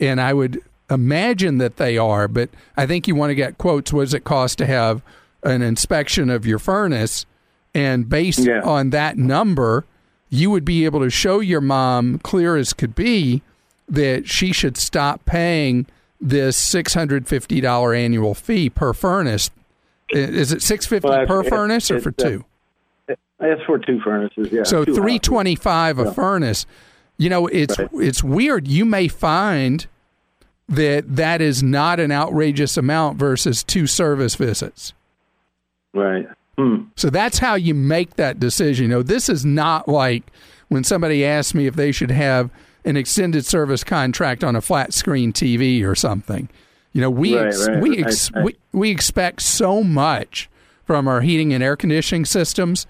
and 0.00 0.18
I 0.20 0.32
would 0.32 0.62
imagine 0.90 1.58
that 1.58 1.76
they 1.76 1.98
are, 1.98 2.28
but 2.28 2.48
I 2.76 2.86
think 2.86 3.08
you 3.08 3.14
want 3.14 3.30
to 3.30 3.34
get 3.34 3.58
quotes. 3.58 3.92
What 3.92 4.02
does 4.02 4.14
it 4.14 4.24
cost 4.24 4.58
to 4.58 4.66
have 4.66 5.02
an 5.42 5.62
inspection 5.62 6.30
of 6.30 6.46
your 6.46 6.58
furnace? 6.58 7.26
And 7.74 8.08
based 8.08 8.38
Yeah. 8.40 8.60
on 8.62 8.90
that 8.90 9.18
number, 9.18 9.84
you 10.30 10.50
would 10.50 10.64
be 10.64 10.84
able 10.84 11.00
to 11.00 11.10
show 11.10 11.40
your 11.40 11.60
mom 11.60 12.18
clear 12.20 12.56
as 12.56 12.72
could 12.72 12.94
be 12.94 13.42
that 13.88 14.28
she 14.28 14.52
should 14.52 14.76
stop 14.76 15.24
paying 15.24 15.86
this 16.20 16.56
six 16.56 16.94
hundred 16.94 17.28
fifty 17.28 17.60
dollar 17.60 17.92
annual 17.92 18.34
fee 18.34 18.70
per 18.70 18.92
furnace. 18.92 19.50
Is 20.10 20.52
it 20.52 20.62
six 20.62 20.86
fifty 20.86 21.08
Well, 21.08 21.26
per 21.26 21.40
it's- 21.40 21.48
furnace 21.50 21.90
or 21.90 21.96
it's, 21.96 22.02
for 22.04 22.10
uh, 22.10 22.12
two? 22.28 22.44
It's 23.38 23.62
for 23.66 23.78
two 23.78 24.00
furnaces. 24.00 24.50
Yeah. 24.50 24.62
So 24.62 24.84
two 24.84 24.94
three 24.94 25.18
houses. 25.18 25.28
a 25.98 26.04
Yeah. 26.04 26.12
furnace. 26.12 26.64
You 27.18 27.28
know, 27.28 27.46
it's 27.48 27.78
Right. 27.78 27.88
it's 27.94 28.24
weird. 28.24 28.66
You 28.66 28.84
may 28.86 29.08
find 29.08 29.86
that 30.68 31.16
that 31.16 31.40
is 31.40 31.62
not 31.62 32.00
an 32.00 32.10
outrageous 32.10 32.76
amount 32.76 33.18
versus 33.18 33.62
two 33.62 33.86
service 33.86 34.34
visits. 34.34 34.92
Right. 35.94 36.26
Hmm. 36.58 36.84
So 36.96 37.10
that's 37.10 37.38
how 37.38 37.54
you 37.54 37.74
make 37.74 38.16
that 38.16 38.40
decision. 38.40 38.84
You 38.84 38.88
know, 38.90 39.02
this 39.02 39.28
is 39.28 39.44
not 39.44 39.88
like 39.88 40.24
when 40.68 40.84
somebody 40.84 41.24
asks 41.24 41.54
me 41.54 41.66
if 41.66 41.76
they 41.76 41.92
should 41.92 42.10
have 42.10 42.50
an 42.84 42.96
extended 42.96 43.44
service 43.44 43.84
contract 43.84 44.42
on 44.42 44.56
a 44.56 44.60
flat 44.60 44.92
screen 44.94 45.32
TV 45.32 45.84
or 45.84 45.94
something. 45.94 46.48
You 46.92 47.00
know, 47.02 47.10
we 47.10 47.36
Right, 47.36 47.46
ex- 47.48 47.68
right. 47.68 47.80
we, 47.80 48.04
I- 48.04 48.08
I- 48.34 48.42
we 48.44 48.56
we 48.72 48.90
expect 48.90 49.42
so 49.42 49.82
much 49.84 50.48
from 50.84 51.06
our 51.08 51.20
heating 51.20 51.52
and 51.52 51.62
air 51.62 51.76
conditioning 51.76 52.24
systems 52.24 52.86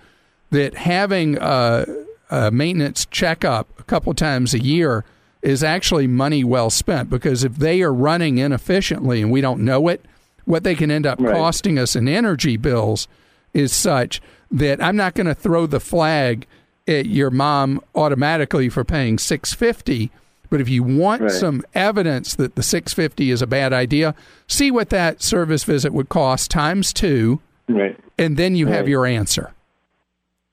that 0.50 0.75
having 0.75 1.37
a, 1.40 1.87
a 2.30 2.50
maintenance 2.50 3.06
checkup 3.06 3.68
a 3.80 3.83
couple 3.85 4.12
times 4.14 4.54
a 4.54 4.61
year 4.62 5.04
is 5.43 5.62
actually 5.62 6.07
money 6.07 6.43
well 6.45 6.71
spent 6.71 7.09
because 7.11 7.45
if 7.45 7.57
they 7.57 7.83
are 7.83 7.93
running 7.93 8.38
inefficiently 8.38 9.23
and 9.23 9.31
we 9.31 9.40
don't 9.40 9.61
know 9.64 9.88
it, 9.88 10.05
what 10.45 10.64
they 10.64 10.75
can 10.75 10.90
end 10.90 11.07
up 11.07 11.21
Right. 11.21 11.35
costing 11.35 11.78
us 11.78 11.95
in 11.97 12.09
energy 12.09 12.57
bills 12.57 13.07
is 13.55 13.73
such 13.73 14.21
that 14.50 14.83
I'm 14.83 14.97
not 14.97 15.14
going 15.14 15.26
to 15.26 15.35
throw 15.35 15.66
the 15.66 15.81
flag 15.81 16.47
at 16.88 17.07
your 17.07 17.31
mom 17.31 17.81
automatically 17.95 18.69
for 18.69 18.85
paying 18.85 19.19
650 19.19 20.11
but 20.49 20.61
if 20.61 20.69
you 20.69 20.85
want 20.85 21.23
Right. 21.23 21.31
some 21.33 21.64
evidence 21.75 22.37
that 22.37 22.55
the 22.55 22.62
650 22.62 23.33
is 23.33 23.43
a 23.43 23.47
bad 23.49 23.73
idea 23.73 24.14
see 24.47 24.71
what 24.71 24.90
that 24.90 25.21
service 25.21 25.64
visit 25.64 25.93
would 25.93 26.09
cost 26.09 26.50
times 26.50 26.93
2 26.93 27.40
Right. 27.69 27.99
and 28.16 28.37
then 28.37 28.55
you 28.55 28.69
have 28.69 28.87
your 28.88 29.05
answer 29.05 29.50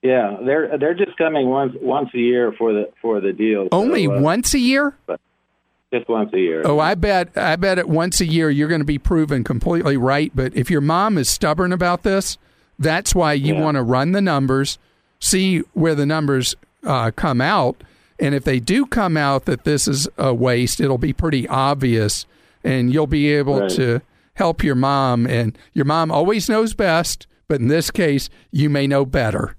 Yeah, 0.04 0.36
they're 0.46 0.78
they're 0.78 0.94
just 0.94 1.18
coming 1.18 1.48
once 1.48 1.74
once 1.82 2.10
a 2.14 2.18
year 2.20 2.52
for 2.58 2.74
the 2.74 2.90
for 3.02 3.22
the 3.22 3.32
deal. 3.34 3.64
so, 3.66 3.70
only 3.72 4.06
uh, 4.06 4.20
once 4.20 4.54
a 4.54 4.60
year 4.60 4.96
Just 5.94 6.10
once 6.10 6.32
a 6.34 6.40
year. 6.40 6.62
Oh, 6.66 6.80
I 6.80 6.94
bet 6.96 7.30
I 7.38 7.56
bet 7.56 7.78
at 7.80 7.88
once 7.88 8.20
a 8.20 8.26
year 8.26 8.50
you're 8.50 8.68
going 8.68 8.82
to 8.82 8.86
be 8.86 8.98
proven 9.00 9.44
completely 9.46 9.96
right. 9.96 10.32
But 10.36 10.56
if 10.58 10.70
your 10.70 10.82
mom 10.82 11.18
is 11.18 11.30
stubborn 11.30 11.72
about 11.72 12.04
this, 12.04 12.38
that's 12.78 13.16
why 13.16 13.34
you 13.34 13.54
Yeah. 13.56 13.62
want 13.62 13.76
to 13.78 13.84
run 13.84 14.12
the 14.12 14.22
numbers, 14.22 14.78
see 15.20 15.60
where 15.74 15.96
the 15.96 16.06
numbers 16.06 16.54
uh, 16.86 17.12
come 17.16 17.40
out, 17.40 17.82
and 18.20 18.36
if 18.36 18.44
they 18.44 18.60
do 18.60 18.86
come 18.86 19.16
out 19.16 19.46
that 19.46 19.64
this 19.64 19.88
is 19.88 20.10
a 20.18 20.34
waste, 20.34 20.82
it'll 20.82 20.98
be 20.98 21.14
pretty 21.14 21.48
obvious, 21.48 22.26
and 22.62 22.94
you'll 22.94 23.08
be 23.08 23.32
able 23.32 23.62
Right. 23.62 23.70
to 23.72 24.02
help 24.34 24.64
your 24.66 24.76
mom. 24.76 25.26
And 25.28 25.58
your 25.74 25.86
mom 25.86 26.12
always 26.12 26.50
knows 26.50 26.74
best, 26.74 27.26
but 27.48 27.62
in 27.62 27.70
this 27.70 27.90
case, 27.90 28.30
you 28.52 28.70
may 28.70 28.86
know 28.86 29.06
better. 29.06 29.56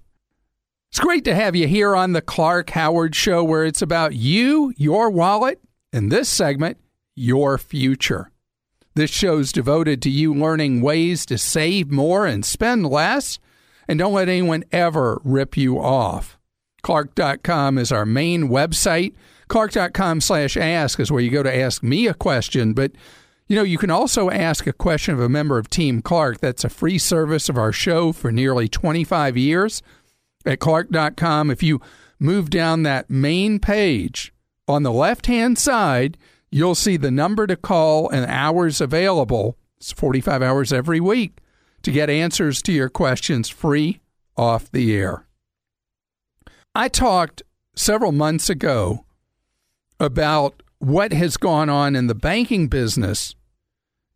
It's 0.94 1.00
great 1.00 1.24
to 1.24 1.34
have 1.34 1.56
you 1.56 1.66
here 1.66 1.96
on 1.96 2.12
the 2.12 2.22
Clark 2.22 2.70
Howard 2.70 3.16
Show, 3.16 3.42
where 3.42 3.64
it's 3.64 3.82
about 3.82 4.14
you, 4.14 4.72
your 4.76 5.10
wallet, 5.10 5.60
and 5.92 6.08
this 6.08 6.28
segment, 6.28 6.78
your 7.16 7.58
future. 7.58 8.30
This 8.94 9.10
show's 9.10 9.50
devoted 9.50 10.00
to 10.02 10.08
you 10.08 10.32
learning 10.32 10.82
ways 10.82 11.26
to 11.26 11.36
save 11.36 11.90
more 11.90 12.26
and 12.26 12.44
spend 12.44 12.86
less, 12.86 13.40
and 13.88 13.98
don't 13.98 14.12
let 14.12 14.28
anyone 14.28 14.62
ever 14.70 15.20
rip 15.24 15.56
you 15.56 15.80
off. 15.80 16.38
Clark.com 16.82 17.76
is 17.76 17.90
our 17.90 18.06
main 18.06 18.44
website. 18.48 19.14
Clark.com 19.48 20.20
slash 20.20 20.56
ask 20.56 21.00
is 21.00 21.10
where 21.10 21.20
you 21.20 21.30
go 21.30 21.42
to 21.42 21.56
ask 21.56 21.82
me 21.82 22.06
a 22.06 22.14
question, 22.14 22.72
but 22.72 22.92
you 23.48 23.56
know, 23.56 23.64
you 23.64 23.78
can 23.78 23.90
also 23.90 24.30
ask 24.30 24.64
a 24.64 24.72
question 24.72 25.12
of 25.12 25.20
a 25.20 25.28
member 25.28 25.58
of 25.58 25.68
Team 25.68 26.02
Clark. 26.02 26.38
That's 26.38 26.62
a 26.62 26.68
free 26.68 26.98
service 26.98 27.48
of 27.48 27.58
our 27.58 27.72
show 27.72 28.12
for 28.12 28.30
nearly 28.30 28.68
25 28.68 29.36
years 29.36 29.82
at 30.44 30.60
clark.com. 30.60 31.50
If 31.50 31.62
you 31.62 31.80
move 32.18 32.50
down 32.50 32.82
that 32.82 33.10
main 33.10 33.58
page 33.58 34.32
on 34.68 34.82
the 34.82 34.92
left 34.92 35.26
hand 35.26 35.58
side, 35.58 36.16
you'll 36.50 36.74
see 36.74 36.96
the 36.96 37.10
number 37.10 37.46
to 37.46 37.56
call 37.56 38.08
and 38.08 38.24
hours 38.26 38.80
available. 38.80 39.56
It's 39.76 39.92
45 39.92 40.42
hours 40.42 40.72
every 40.72 41.00
week 41.00 41.38
to 41.82 41.90
get 41.90 42.08
answers 42.08 42.62
to 42.62 42.72
your 42.72 42.88
questions 42.88 43.48
free 43.48 44.00
off 44.36 44.70
the 44.70 44.94
air. 44.94 45.26
I 46.74 46.88
talked 46.88 47.42
several 47.76 48.12
months 48.12 48.48
ago 48.48 49.04
about 50.00 50.62
what 50.78 51.12
has 51.12 51.36
gone 51.36 51.68
on 51.68 51.94
in 51.94 52.06
the 52.08 52.14
banking 52.14 52.68
business 52.68 53.34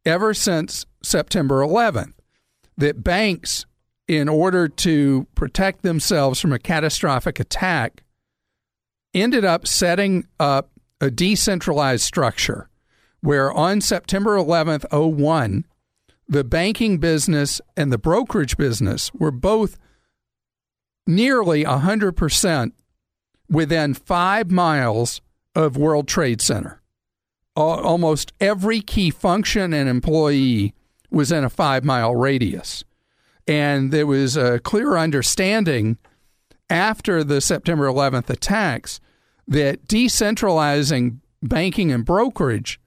ever 0.04 0.34
since 0.34 0.86
September 1.02 1.60
11th. 1.60 2.14
That 2.76 3.02
banks, 3.02 3.66
in 4.08 4.28
order 4.28 4.66
to 4.66 5.26
protect 5.34 5.82
themselves 5.82 6.40
from 6.40 6.52
a 6.52 6.58
catastrophic 6.58 7.38
attack, 7.38 8.02
ended 9.14 9.44
up 9.44 9.66
setting 9.66 10.26
up 10.40 10.70
a 11.00 11.10
decentralized 11.10 12.02
structure 12.02 12.68
where 13.20 13.52
on 13.52 13.80
September 13.80 14.36
11th, 14.36 14.84
01, 14.90 15.64
the 16.26 16.44
banking 16.44 16.98
business 16.98 17.60
and 17.76 17.92
the 17.92 17.98
brokerage 17.98 18.56
business 18.56 19.12
were 19.14 19.30
both 19.30 19.78
nearly 21.06 21.64
100% 21.64 22.72
within 23.50 23.94
five 23.94 24.50
miles 24.50 25.20
of 25.54 25.76
World 25.76 26.06
Trade 26.06 26.40
Center. 26.40 26.80
Almost 27.56 28.32
every 28.40 28.80
key 28.80 29.10
function 29.10 29.72
and 29.72 29.88
employee 29.88 30.74
was 31.10 31.32
in 31.32 31.44
a 31.44 31.50
five 31.50 31.84
mile 31.84 32.14
radius. 32.14 32.84
And 33.48 33.90
there 33.90 34.06
was 34.06 34.36
a 34.36 34.60
clear 34.60 34.96
understanding 34.96 35.96
after 36.68 37.24
the 37.24 37.40
September 37.40 37.86
11th 37.86 38.28
attacks 38.28 39.00
that 39.48 39.88
decentralizing 39.88 41.20
banking 41.42 41.90
and 41.90 42.04
brokerage 42.04 42.78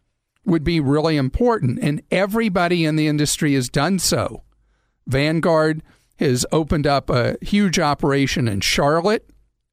would 0.45 0.63
be 0.63 0.80
really 0.80 1.17
important. 1.17 1.80
And 1.82 2.04
everybody 2.12 2.86
in 2.86 2.95
the 2.95 3.08
industry 3.08 3.56
has 3.56 3.69
done 3.69 3.97
so. 3.97 4.43
Vanguard 5.08 5.82
has 6.19 6.45
opened 6.52 6.86
up 6.86 7.10
a 7.10 7.38
huge 7.41 7.80
operation 7.80 8.47
in 8.47 8.62
Charlotte 8.62 9.28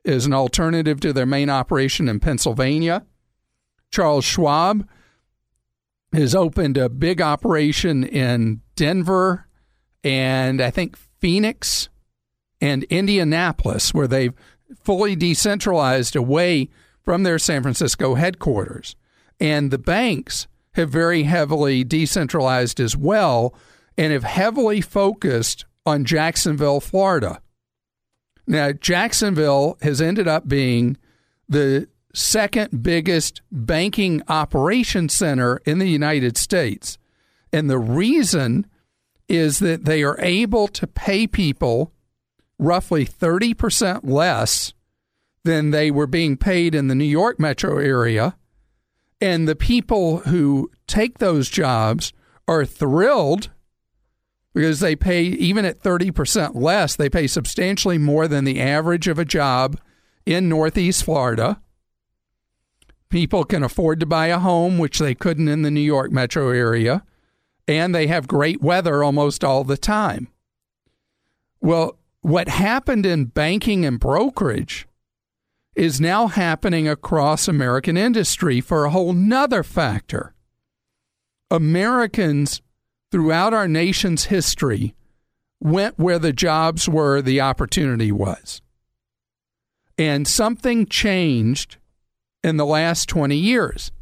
as 0.06 0.24
an 0.24 0.32
alternative 0.32 1.00
to 1.00 1.12
their 1.12 1.26
main 1.26 1.50
operation 1.50 2.08
in 2.08 2.18
Pennsylvania. 2.18 3.04
Charles 3.90 4.24
Schwab 4.24 4.88
has 6.14 6.34
opened 6.34 6.78
a 6.78 6.88
big 6.88 7.20
operation 7.20 8.04
in 8.04 8.62
Denver 8.74 9.47
and 10.04 10.60
I 10.60 10.70
think 10.70 10.96
Phoenix 11.18 11.88
and 12.60 12.84
Indianapolis, 12.84 13.92
where 13.94 14.08
they've 14.08 14.34
fully 14.82 15.16
decentralized 15.16 16.16
away 16.16 16.68
from 17.02 17.22
their 17.22 17.38
San 17.38 17.62
Francisco 17.62 18.14
headquarters. 18.14 18.96
And 19.40 19.70
the 19.70 19.78
banks 19.78 20.46
have 20.72 20.90
very 20.90 21.22
heavily 21.24 21.84
decentralized 21.84 22.80
as 22.80 22.96
well 22.96 23.54
and 23.96 24.12
have 24.12 24.24
heavily 24.24 24.80
focused 24.80 25.64
on 25.86 26.04
Jacksonville, 26.04 26.80
Florida. 26.80 27.40
Now, 28.46 28.72
Jacksonville 28.72 29.76
has 29.82 30.00
ended 30.00 30.28
up 30.28 30.48
being 30.48 30.96
the 31.48 31.88
second 32.14 32.82
biggest 32.82 33.42
banking 33.50 34.22
operation 34.28 35.08
center 35.08 35.60
in 35.64 35.78
the 35.78 35.88
United 35.88 36.36
States. 36.36 36.98
And 37.52 37.68
the 37.68 37.78
reason 37.78 38.66
is 39.28 39.58
that 39.58 39.84
they 39.84 40.02
are 40.02 40.18
able 40.20 40.68
to 40.68 40.86
pay 40.86 41.26
people 41.26 41.92
roughly 42.58 43.06
30% 43.06 44.00
less 44.02 44.72
than 45.44 45.70
they 45.70 45.90
were 45.90 46.06
being 46.06 46.36
paid 46.36 46.74
in 46.74 46.88
the 46.88 46.94
New 46.94 47.04
York 47.04 47.38
metro 47.38 47.78
area. 47.78 48.36
And 49.20 49.46
the 49.46 49.56
people 49.56 50.18
who 50.18 50.70
take 50.86 51.18
those 51.18 51.48
jobs 51.48 52.12
are 52.46 52.64
thrilled 52.64 53.50
because 54.54 54.80
they 54.80 54.96
pay, 54.96 55.22
even 55.22 55.64
at 55.64 55.80
30% 55.80 56.54
less, 56.54 56.96
they 56.96 57.08
pay 57.08 57.26
substantially 57.26 57.98
more 57.98 58.26
than 58.26 58.44
the 58.44 58.60
average 58.60 59.06
of 59.06 59.18
a 59.18 59.24
job 59.24 59.78
in 60.26 60.48
Northeast 60.48 61.04
Florida. 61.04 61.60
People 63.08 63.44
can 63.44 63.62
afford 63.62 64.00
to 64.00 64.06
buy 64.06 64.26
a 64.26 64.38
home, 64.38 64.78
which 64.78 64.98
they 64.98 65.14
couldn't 65.14 65.48
in 65.48 65.62
the 65.62 65.70
New 65.70 65.80
York 65.80 66.10
metro 66.10 66.50
area. 66.50 67.04
And 67.68 67.94
they 67.94 68.06
have 68.06 68.26
great 68.26 68.62
weather 68.62 69.04
almost 69.04 69.44
all 69.44 69.62
the 69.62 69.76
time. 69.76 70.28
Well, 71.60 71.98
what 72.22 72.48
happened 72.48 73.04
in 73.04 73.26
banking 73.26 73.84
and 73.84 74.00
brokerage 74.00 74.88
is 75.76 76.00
now 76.00 76.26
happening 76.26 76.88
across 76.88 77.46
American 77.46 77.96
industry 77.96 78.60
for 78.60 78.84
a 78.84 78.90
whole 78.90 79.12
nother 79.12 79.62
factor. 79.62 80.34
Americans 81.50 82.62
throughout 83.12 83.54
our 83.54 83.68
nation's 83.68 84.24
history 84.24 84.94
went 85.60 85.98
where 85.98 86.18
the 86.18 86.32
jobs 86.32 86.88
were, 86.88 87.20
the 87.20 87.40
opportunity 87.40 88.10
was. 88.10 88.62
And 89.96 90.26
something 90.26 90.86
changed 90.86 91.76
in 92.42 92.56
the 92.56 92.66
last 92.66 93.08
20 93.08 93.36
years. 93.36 93.92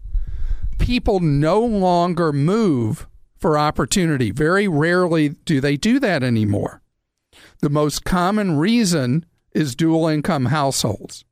People 0.78 1.20
no 1.20 1.60
longer 1.60 2.32
move 2.32 3.06
for 3.46 3.56
opportunity. 3.56 4.32
Very 4.32 4.66
rarely 4.66 5.28
do 5.28 5.60
they 5.60 5.76
do 5.76 6.00
that 6.00 6.24
anymore. 6.24 6.82
The 7.60 7.70
most 7.70 8.04
common 8.04 8.56
reason 8.56 9.24
is 9.52 9.76
dual 9.76 10.08
income 10.08 10.46
households. 10.46 11.24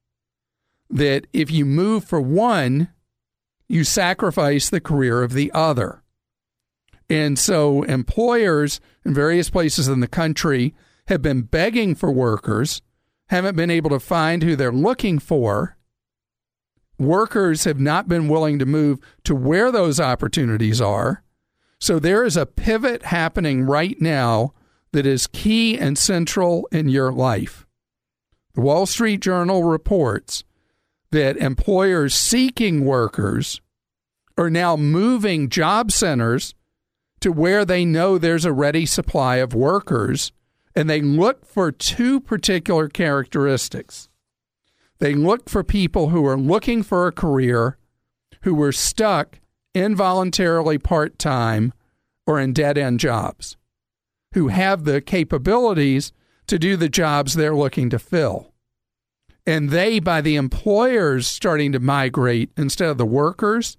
That 0.88 1.26
if 1.32 1.50
you 1.50 1.64
move 1.64 2.04
for 2.04 2.20
one, 2.20 2.90
you 3.66 3.82
sacrifice 3.82 4.70
the 4.70 4.80
career 4.80 5.24
of 5.24 5.32
the 5.32 5.50
other. 5.52 6.04
And 7.10 7.36
so 7.36 7.82
employers 7.82 8.80
in 9.04 9.12
various 9.12 9.50
places 9.50 9.88
in 9.88 9.98
the 9.98 10.06
country 10.06 10.72
have 11.08 11.20
been 11.20 11.42
begging 11.42 11.96
for 11.96 12.12
workers, 12.12 12.80
haven't 13.30 13.56
been 13.56 13.70
able 13.70 13.90
to 13.90 13.98
find 13.98 14.44
who 14.44 14.54
they're 14.54 14.70
looking 14.70 15.18
for. 15.18 15.76
Workers 16.96 17.64
have 17.64 17.80
not 17.80 18.06
been 18.06 18.28
willing 18.28 18.60
to 18.60 18.66
move 18.66 19.00
to 19.24 19.34
where 19.34 19.72
those 19.72 19.98
opportunities 19.98 20.80
are. 20.80 21.23
So 21.78 21.98
there 21.98 22.24
is 22.24 22.36
a 22.36 22.46
pivot 22.46 23.04
happening 23.04 23.64
right 23.64 24.00
now 24.00 24.54
that 24.92 25.06
is 25.06 25.26
key 25.26 25.78
and 25.78 25.98
central 25.98 26.68
in 26.70 26.88
your 26.88 27.12
life. 27.12 27.66
The 28.54 28.60
Wall 28.60 28.86
Street 28.86 29.20
Journal 29.20 29.64
reports 29.64 30.44
that 31.10 31.36
employers 31.36 32.14
seeking 32.14 32.84
workers 32.84 33.60
are 34.38 34.50
now 34.50 34.76
moving 34.76 35.48
job 35.48 35.92
centers 35.92 36.54
to 37.20 37.32
where 37.32 37.64
they 37.64 37.84
know 37.84 38.18
there's 38.18 38.44
a 38.44 38.52
ready 38.52 38.86
supply 38.86 39.36
of 39.36 39.54
workers 39.54 40.32
and 40.74 40.90
they 40.90 41.00
look 41.00 41.46
for 41.46 41.70
two 41.70 42.20
particular 42.20 42.88
characteristics. 42.88 44.08
They 44.98 45.14
look 45.14 45.48
for 45.48 45.62
people 45.62 46.10
who 46.10 46.26
are 46.26 46.36
looking 46.36 46.82
for 46.82 47.06
a 47.06 47.12
career, 47.12 47.78
who 48.42 48.54
were 48.54 48.72
stuck 48.72 49.40
involuntarily 49.74 50.78
part 50.78 51.18
time 51.18 51.72
or 52.26 52.40
in 52.40 52.52
dead 52.52 52.78
end 52.78 53.00
jobs, 53.00 53.56
who 54.32 54.48
have 54.48 54.84
the 54.84 55.00
capabilities 55.00 56.12
to 56.46 56.58
do 56.58 56.76
the 56.76 56.88
jobs 56.88 57.34
they're 57.34 57.54
looking 57.54 57.90
to 57.90 57.98
fill. 57.98 58.52
And 59.46 59.70
they, 59.70 59.98
by 59.98 60.20
the 60.20 60.36
employers 60.36 61.26
starting 61.26 61.72
to 61.72 61.80
migrate 61.80 62.50
instead 62.56 62.88
of 62.88 62.98
the 62.98 63.04
workers, 63.04 63.76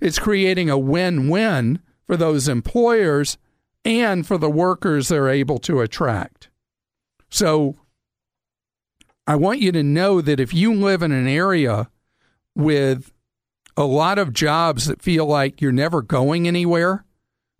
it's 0.00 0.18
creating 0.18 0.70
a 0.70 0.78
win 0.78 1.28
win 1.28 1.80
for 2.06 2.16
those 2.16 2.48
employers 2.48 3.36
and 3.84 4.26
for 4.26 4.38
the 4.38 4.50
workers 4.50 5.08
they're 5.08 5.28
able 5.28 5.58
to 5.58 5.80
attract. 5.80 6.48
So 7.28 7.76
I 9.26 9.36
want 9.36 9.60
you 9.60 9.72
to 9.72 9.82
know 9.82 10.20
that 10.22 10.40
if 10.40 10.54
you 10.54 10.72
live 10.72 11.02
in 11.02 11.12
an 11.12 11.28
area 11.28 11.90
with 12.54 13.12
a 13.78 13.84
lot 13.84 14.18
of 14.18 14.32
jobs 14.32 14.86
that 14.86 15.00
feel 15.00 15.24
like 15.24 15.60
you're 15.60 15.70
never 15.70 16.02
going 16.02 16.48
anywhere, 16.48 17.04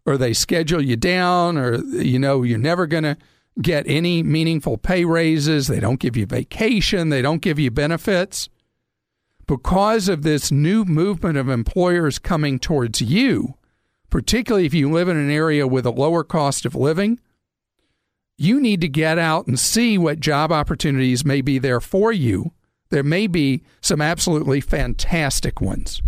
or 0.05 0.19
they 0.19 0.33
schedule 0.33 0.83
you 0.83 0.97
down, 0.97 1.57
or 1.57 1.77
you 1.77 2.19
know, 2.19 2.43
you're 2.43 2.59
never 2.59 2.89
going 2.89 3.05
to 3.05 3.17
get 3.63 3.87
any 3.87 4.25
meaningful 4.25 4.79
pay 4.79 5.05
raises, 5.05 5.69
they 5.69 5.79
don't 5.79 6.01
give 6.01 6.17
you 6.17 6.27
vacation, 6.27 7.11
they 7.11 7.23
don't 7.23 7.41
give 7.41 7.61
you 7.61 7.71
benefits. 7.71 8.49
Because 9.47 10.09
of 10.09 10.23
this 10.23 10.51
new 10.51 10.85
movement 10.85 11.39
of 11.39 11.49
employers 11.49 12.19
coming 12.19 12.59
towards 12.59 13.01
you, 13.01 13.55
particularly 14.11 14.67
if 14.67 14.75
you 14.75 14.91
live 14.91 15.09
in 15.09 15.17
an 15.17 15.31
area 15.31 15.69
with 15.69 15.87
a 15.87 15.91
lower 15.91 16.25
cost 16.25 16.67
of 16.67 16.75
living, 16.75 17.21
you 18.37 18.61
need 18.61 18.81
to 18.81 18.89
get 18.89 19.19
out 19.19 19.47
and 19.47 19.59
see 19.59 19.97
what 19.97 20.19
job 20.19 20.51
opportunities 20.51 21.25
may 21.25 21.43
be 21.43 21.59
there 21.59 21.81
for 21.81 22.13
you. 22.13 22.53
There 22.91 23.03
may 23.03 23.27
be 23.27 23.63
some 23.81 24.01
absolutely 24.01 24.61
fantastic 24.61 25.61
ones. 25.61 26.03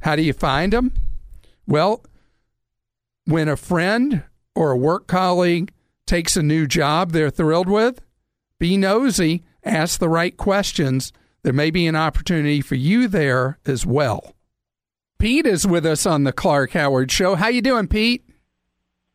How 0.00 0.16
do 0.16 0.22
you 0.22 0.32
find 0.32 0.72
them? 0.72 0.92
Well, 1.66 2.04
when 3.24 3.48
a 3.48 3.56
friend 3.56 4.22
or 4.54 4.70
a 4.70 4.76
work 4.76 5.06
colleague 5.06 5.72
takes 6.06 6.36
a 6.36 6.42
new 6.42 6.66
job 6.66 7.12
they're 7.12 7.30
thrilled 7.30 7.68
with, 7.68 8.00
be 8.58 8.76
nosy, 8.76 9.44
ask 9.64 9.98
the 10.00 10.08
right 10.08 10.36
questions. 10.36 11.12
There 11.42 11.52
may 11.52 11.70
be 11.70 11.86
an 11.86 11.96
opportunity 11.96 12.60
for 12.60 12.74
you 12.74 13.08
there 13.08 13.58
as 13.66 13.86
well. 13.86 14.34
Pete 15.18 15.46
is 15.46 15.66
with 15.66 15.84
us 15.84 16.06
on 16.06 16.24
the 16.24 16.32
Clark 16.32 16.72
Howard 16.72 17.10
Show. 17.10 17.34
How 17.34 17.48
you 17.48 17.62
doing, 17.62 17.88
Pete? 17.88 18.27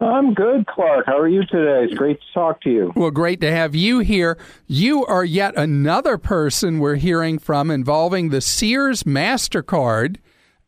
I'm 0.04 0.34
good, 0.34 0.68
Clark. 0.68 1.06
How 1.06 1.18
are 1.18 1.28
you 1.28 1.46
today? 1.46 1.86
It's 1.86 1.94
great 1.94 2.20
to 2.20 2.34
talk 2.34 2.62
to 2.62 2.70
you. 2.70 2.92
Well, 2.96 3.12
great 3.12 3.40
to 3.42 3.52
have 3.52 3.74
you 3.74 4.00
here. 4.00 4.38
You 4.68 5.06
are 5.06 5.24
yet 5.24 5.56
another 5.56 6.18
person 6.18 6.80
we're 6.80 6.96
hearing 6.96 7.40
from 7.40 7.72
involving 7.72 8.30
the 8.30 8.42
Sears 8.42 9.04
MasterCard. 9.04 10.18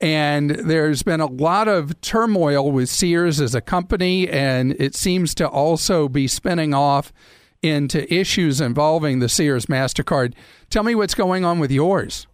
And 0.01 0.51
there's 0.51 1.03
been 1.03 1.21
a 1.21 1.25
lot 1.25 1.67
of 1.67 1.99
turmoil 2.01 2.71
with 2.71 2.89
Sears 2.89 3.39
as 3.39 3.55
a 3.55 3.61
company, 3.61 4.29
and 4.29 4.75
it 4.79 4.93
seems 4.93 5.33
to 5.35 5.47
also 5.47 6.09
be 6.09 6.27
spinning 6.27 6.73
off 6.73 7.13
into 7.61 8.11
issues 8.13 8.61
involving 8.61 9.19
the 9.19 9.29
Sears 9.29 9.67
MasterCard. 9.67 10.33
Tell 10.69 10.83
me 10.83 10.95
what's 10.95 11.15
going 11.15 11.45
on 11.45 11.59
with 11.59 11.71
yours. 11.71 12.27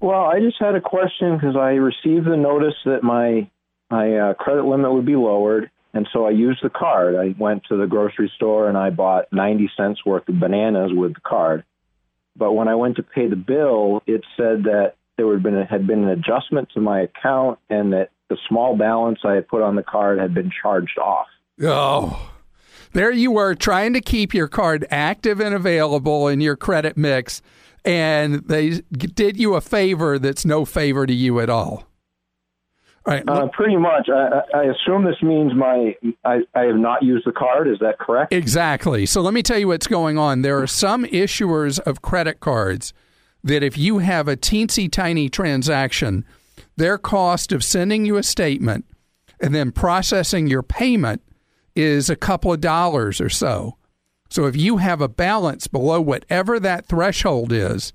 Well, 0.00 0.24
I 0.24 0.40
just 0.40 0.56
had 0.58 0.74
a 0.74 0.80
question 0.80 1.36
because 1.36 1.56
I 1.56 1.70
received 1.70 2.26
the 2.26 2.36
notice 2.36 2.74
that 2.84 3.02
my 3.02 3.50
my 3.90 4.16
uh, 4.16 4.34
credit 4.34 4.64
limit 4.64 4.92
would 4.92 5.04
be 5.04 5.16
lowered, 5.16 5.70
and 5.92 6.08
so 6.12 6.26
I 6.26 6.30
used 6.30 6.62
the 6.62 6.70
card. 6.70 7.16
I 7.16 7.34
went 7.38 7.64
to 7.68 7.76
the 7.76 7.86
grocery 7.86 8.30
store 8.36 8.68
and 8.68 8.78
I 8.78 8.90
bought 8.90 9.32
90 9.32 9.70
cents 9.76 10.04
worth 10.06 10.28
of 10.28 10.38
bananas 10.38 10.92
with 10.94 11.14
the 11.14 11.20
card. 11.20 11.64
But 12.36 12.52
when 12.52 12.68
I 12.68 12.76
went 12.76 12.96
to 12.96 13.02
pay 13.02 13.28
the 13.28 13.36
bill, 13.36 14.02
it 14.06 14.22
said 14.36 14.64
that 14.64 14.94
there 15.16 15.30
had 15.32 15.42
been 15.42 15.62
had 15.62 15.86
been 15.86 16.04
an 16.04 16.10
adjustment 16.10 16.68
to 16.74 16.80
my 16.80 17.00
account 17.00 17.58
and 17.68 17.92
that 17.92 18.10
the 18.28 18.38
small 18.48 18.76
balance 18.76 19.18
I 19.24 19.34
had 19.34 19.48
put 19.48 19.62
on 19.62 19.74
the 19.74 19.82
card 19.82 20.18
had 20.18 20.32
been 20.32 20.50
charged 20.62 20.98
off. 20.98 21.26
Oh. 21.62 22.30
There 22.92 23.10
you 23.10 23.30
were 23.30 23.54
trying 23.54 23.92
to 23.92 24.00
keep 24.00 24.32
your 24.32 24.48
card 24.48 24.86
active 24.90 25.40
and 25.40 25.54
available 25.54 26.28
in 26.28 26.40
your 26.40 26.56
credit 26.56 26.96
mix 26.96 27.42
and 27.84 28.46
they 28.46 28.80
did 28.92 29.38
you 29.38 29.54
a 29.54 29.60
favor 29.60 30.18
that's 30.18 30.44
no 30.44 30.64
favor 30.64 31.06
to 31.06 31.14
you 31.14 31.40
at 31.40 31.50
all. 31.50 31.84
All 33.06 33.14
right. 33.14 33.26
Uh, 33.26 33.48
pretty 33.48 33.76
much. 33.76 34.08
I, 34.10 34.42
I, 34.54 34.64
assume 34.64 35.04
this 35.04 35.22
means 35.22 35.54
my 35.54 35.96
I, 36.24 36.40
I 36.54 36.64
have 36.64 36.76
not 36.76 37.02
used 37.02 37.26
the 37.26 37.32
card. 37.32 37.66
Is 37.66 37.78
that 37.80 37.98
correct? 37.98 38.32
Exactly. 38.32 39.06
So 39.06 39.22
let 39.22 39.32
me 39.32 39.42
tell 39.42 39.58
you 39.58 39.68
what's 39.68 39.86
going 39.86 40.18
on. 40.18 40.42
There 40.42 40.60
are 40.60 40.66
some 40.66 41.04
issuers 41.06 41.80
of 41.80 42.02
credit 42.02 42.40
cards 42.40 42.92
that 43.42 43.62
if 43.62 43.78
you 43.78 43.98
have 43.98 44.28
a 44.28 44.36
teensy 44.36 44.90
tiny 44.90 45.30
transaction, 45.30 46.26
their 46.76 46.98
cost 46.98 47.52
of 47.52 47.64
sending 47.64 48.04
you 48.04 48.18
a 48.18 48.22
statement 48.22 48.84
and 49.40 49.54
then 49.54 49.72
processing 49.72 50.46
your 50.46 50.62
payment 50.62 51.22
is 51.74 52.10
a 52.10 52.16
couple 52.16 52.52
of 52.52 52.60
dollars 52.60 53.18
or 53.18 53.30
so. 53.30 53.78
So 54.28 54.46
if 54.46 54.56
you 54.56 54.76
have 54.76 55.00
a 55.00 55.08
balance 55.08 55.66
below 55.66 56.00
whatever 56.00 56.60
that 56.60 56.86
threshold 56.86 57.50
is, 57.50 57.94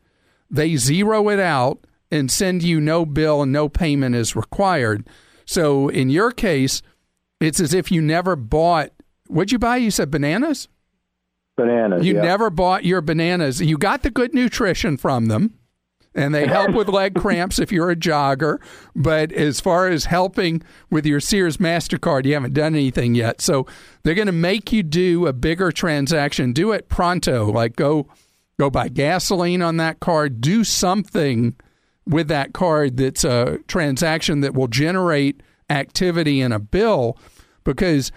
they 0.49 0.75
zero 0.75 1.29
it 1.29 1.39
out 1.39 1.85
and 2.15 2.31
send 2.31 2.63
you 2.63 2.79
no 2.79 3.05
bill 3.05 3.41
and 3.41 3.51
no 3.51 3.69
payment 3.69 4.15
is 4.15 4.35
required. 4.35 5.07
So 5.45 5.89
in 5.89 6.09
your 6.09 6.31
case, 6.31 6.81
it's 7.39 7.59
as 7.59 7.73
if 7.73 7.91
you 7.91 8.01
never 8.01 8.35
bought. 8.35 8.91
What'd 9.27 9.51
you 9.51 9.59
buy? 9.59 9.77
You 9.77 9.91
said 9.91 10.09
bananas. 10.09 10.67
Bananas. 11.57 12.05
You 12.05 12.15
yeah. 12.15 12.21
never 12.21 12.49
bought 12.49 12.85
your 12.85 13.01
bananas. 13.01 13.61
You 13.61 13.77
got 13.77 14.03
the 14.03 14.09
good 14.09 14.33
nutrition 14.33 14.97
from 14.97 15.27
them 15.27 15.57
and 16.15 16.33
they 16.33 16.47
help 16.47 16.71
with 16.71 16.87
leg 16.87 17.13
cramps 17.19 17.59
if 17.59 17.71
you're 17.71 17.91
a 17.91 17.95
jogger. 17.95 18.59
But 18.95 19.31
as 19.31 19.59
far 19.59 19.89
as 19.89 20.05
helping 20.05 20.63
with 20.89 21.05
your 21.05 21.19
Sears 21.19 21.57
MasterCard, 21.57 22.25
you 22.25 22.33
haven't 22.33 22.53
done 22.53 22.73
anything 22.73 23.15
yet. 23.15 23.41
So 23.41 23.67
they're 24.03 24.15
going 24.15 24.25
to 24.27 24.31
make 24.31 24.71
you 24.71 24.81
do 24.81 25.27
a 25.27 25.33
bigger 25.33 25.71
transaction. 25.71 26.53
Do 26.53 26.71
it 26.71 26.89
pronto, 26.89 27.51
like 27.51 27.75
go 27.75 28.07
go 28.57 28.69
buy 28.69 28.87
gasoline 28.87 29.61
on 29.61 29.77
that 29.77 29.99
card, 29.99 30.39
do 30.39 30.63
something 30.63 31.55
with 32.07 32.27
that 32.27 32.53
card 32.53 32.97
that's 32.97 33.23
a 33.23 33.59
transaction 33.67 34.41
that 34.41 34.53
will 34.53 34.67
generate 34.67 35.41
activity 35.69 36.41
in 36.41 36.51
a 36.51 36.59
bill 36.59 37.17
because 37.63 38.11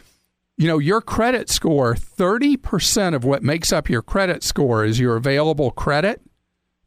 you 0.57 0.67
know 0.67 0.79
your 0.79 1.01
credit 1.01 1.49
score 1.49 1.95
30% 1.95 3.15
of 3.15 3.25
what 3.25 3.43
makes 3.43 3.73
up 3.73 3.89
your 3.89 4.03
credit 4.03 4.43
score 4.43 4.85
is 4.85 5.01
your 5.01 5.17
available 5.17 5.71
credit 5.71 6.21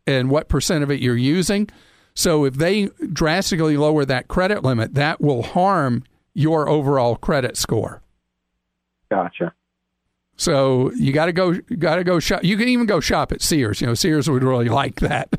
and 0.08 0.30
what 0.30 0.50
percent 0.50 0.84
of 0.84 0.92
it 0.92 1.00
you're 1.00 1.18
using. 1.18 1.70
So 2.14 2.46
if 2.46 2.56
they 2.56 2.88
drastically 3.14 3.78
lower 3.78 4.06
that 4.06 4.28
credit 4.28 4.64
limit, 4.64 4.94
that 4.96 5.22
will 5.22 5.44
harm 5.44 6.04
your 6.34 6.68
overall 6.68 7.16
credit 7.16 7.58
score. 7.58 8.02
Gotcha. 9.10 9.54
So 10.36 10.92
you 10.94 11.14
got 11.14 11.28
to 11.28 11.34
go, 11.34 11.54
got 11.78 11.96
to 11.98 12.04
go 12.04 12.20
shop. 12.20 12.44
You 12.44 12.58
can 12.58 12.68
even 12.68 12.86
go 12.86 13.00
shop 13.00 13.32
at 13.32 13.42
Sears. 13.42 13.80
You 13.80 13.88
know, 13.88 13.94
Sears 13.94 14.30
would 14.30 14.44
really 14.44 14.70
like 14.70 15.00
that 15.02 15.30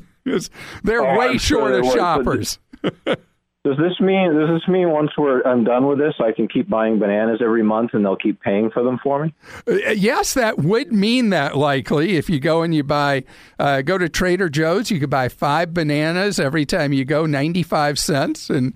they're 0.83 1.05
Oh, 1.05 1.17
way 1.17 1.27
I'm 1.29 1.37
short 1.37 1.73
they 1.73 1.79
of 1.79 1.85
but 1.85 1.93
shoppers. 1.93 2.59
Does 3.63 3.77
this 3.77 3.97
mean 4.01 4.33
does 4.33 4.49
this 4.59 4.67
mean 4.67 4.91
once 4.91 5.11
we're 5.17 5.41
I'm 5.43 5.63
done 5.63 5.87
with 5.87 5.97
this, 5.97 6.15
I 6.19 6.33
can 6.33 6.49
keep 6.49 6.69
buying 6.69 6.99
bananas 6.99 7.39
every 7.41 7.63
month 7.63 7.91
and 7.93 8.03
they'll 8.03 8.17
keep 8.17 8.41
paying 8.41 8.69
for 8.69 8.83
them 8.83 8.99
for 9.01 9.23
me? 9.23 9.33
Uh, 9.65 9.91
yes, 9.91 10.33
that 10.33 10.57
would 10.57 10.91
mean 10.91 11.29
that 11.29 11.55
likely. 11.55 12.17
If 12.17 12.29
you 12.29 12.41
go 12.41 12.61
and 12.61 12.75
you 12.75 12.83
buy, 12.83 13.23
uh, 13.59 13.81
go 13.81 13.97
to 13.97 14.09
Trader 14.09 14.49
Joe's, 14.49 14.91
you 14.91 14.99
could 14.99 15.09
buy 15.09 15.29
five 15.29 15.73
bananas 15.73 16.41
every 16.41 16.65
time 16.65 16.91
you 16.91 17.05
go, 17.05 17.25
95 17.25 17.97
cents, 17.97 18.49
and 18.49 18.73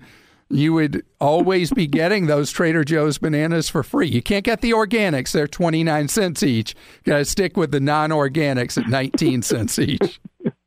you 0.48 0.72
would 0.72 1.04
always 1.20 1.70
be 1.70 1.86
getting 1.86 2.26
those 2.26 2.50
Trader 2.50 2.82
Joe's 2.82 3.18
bananas 3.18 3.68
for 3.68 3.82
free. 3.82 4.08
You 4.08 4.22
can't 4.22 4.44
get 4.44 4.62
the 4.62 4.70
organics, 4.70 5.32
they're 5.32 5.46
29 5.46 6.08
cents 6.08 6.42
each. 6.42 6.74
Got 7.04 7.18
to 7.18 7.24
stick 7.26 7.58
with 7.58 7.72
the 7.72 7.80
non 7.80 8.08
organics 8.08 8.78
at 8.78 8.88
19 8.88 9.42
cents 9.42 9.78
each. 9.78 10.18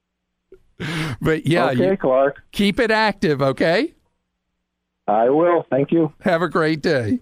But 1.21 1.45
yeah, 1.45 1.69
okay, 1.71 1.95
Clark. 1.97 2.41
keep 2.51 2.79
it 2.79 2.91
active, 2.91 3.41
okay? 3.41 3.93
I 5.07 5.29
will. 5.29 5.65
Thank 5.69 5.91
you. 5.91 6.13
Have 6.21 6.41
a 6.41 6.49
great 6.49 6.81
day. 6.81 7.19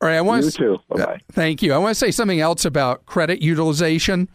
All 0.00 0.08
right, 0.08 0.16
I 0.16 0.20
want 0.20 0.44
You 0.44 0.50
to 0.50 0.56
too. 0.56 0.78
Bye 0.88 1.04
bye. 1.04 1.20
Thank 1.30 1.62
you. 1.62 1.72
I 1.72 1.78
want 1.78 1.90
to 1.92 1.94
say 1.98 2.10
something 2.10 2.40
else 2.40 2.64
about 2.64 3.06
credit 3.06 3.40
utilization 3.40 4.28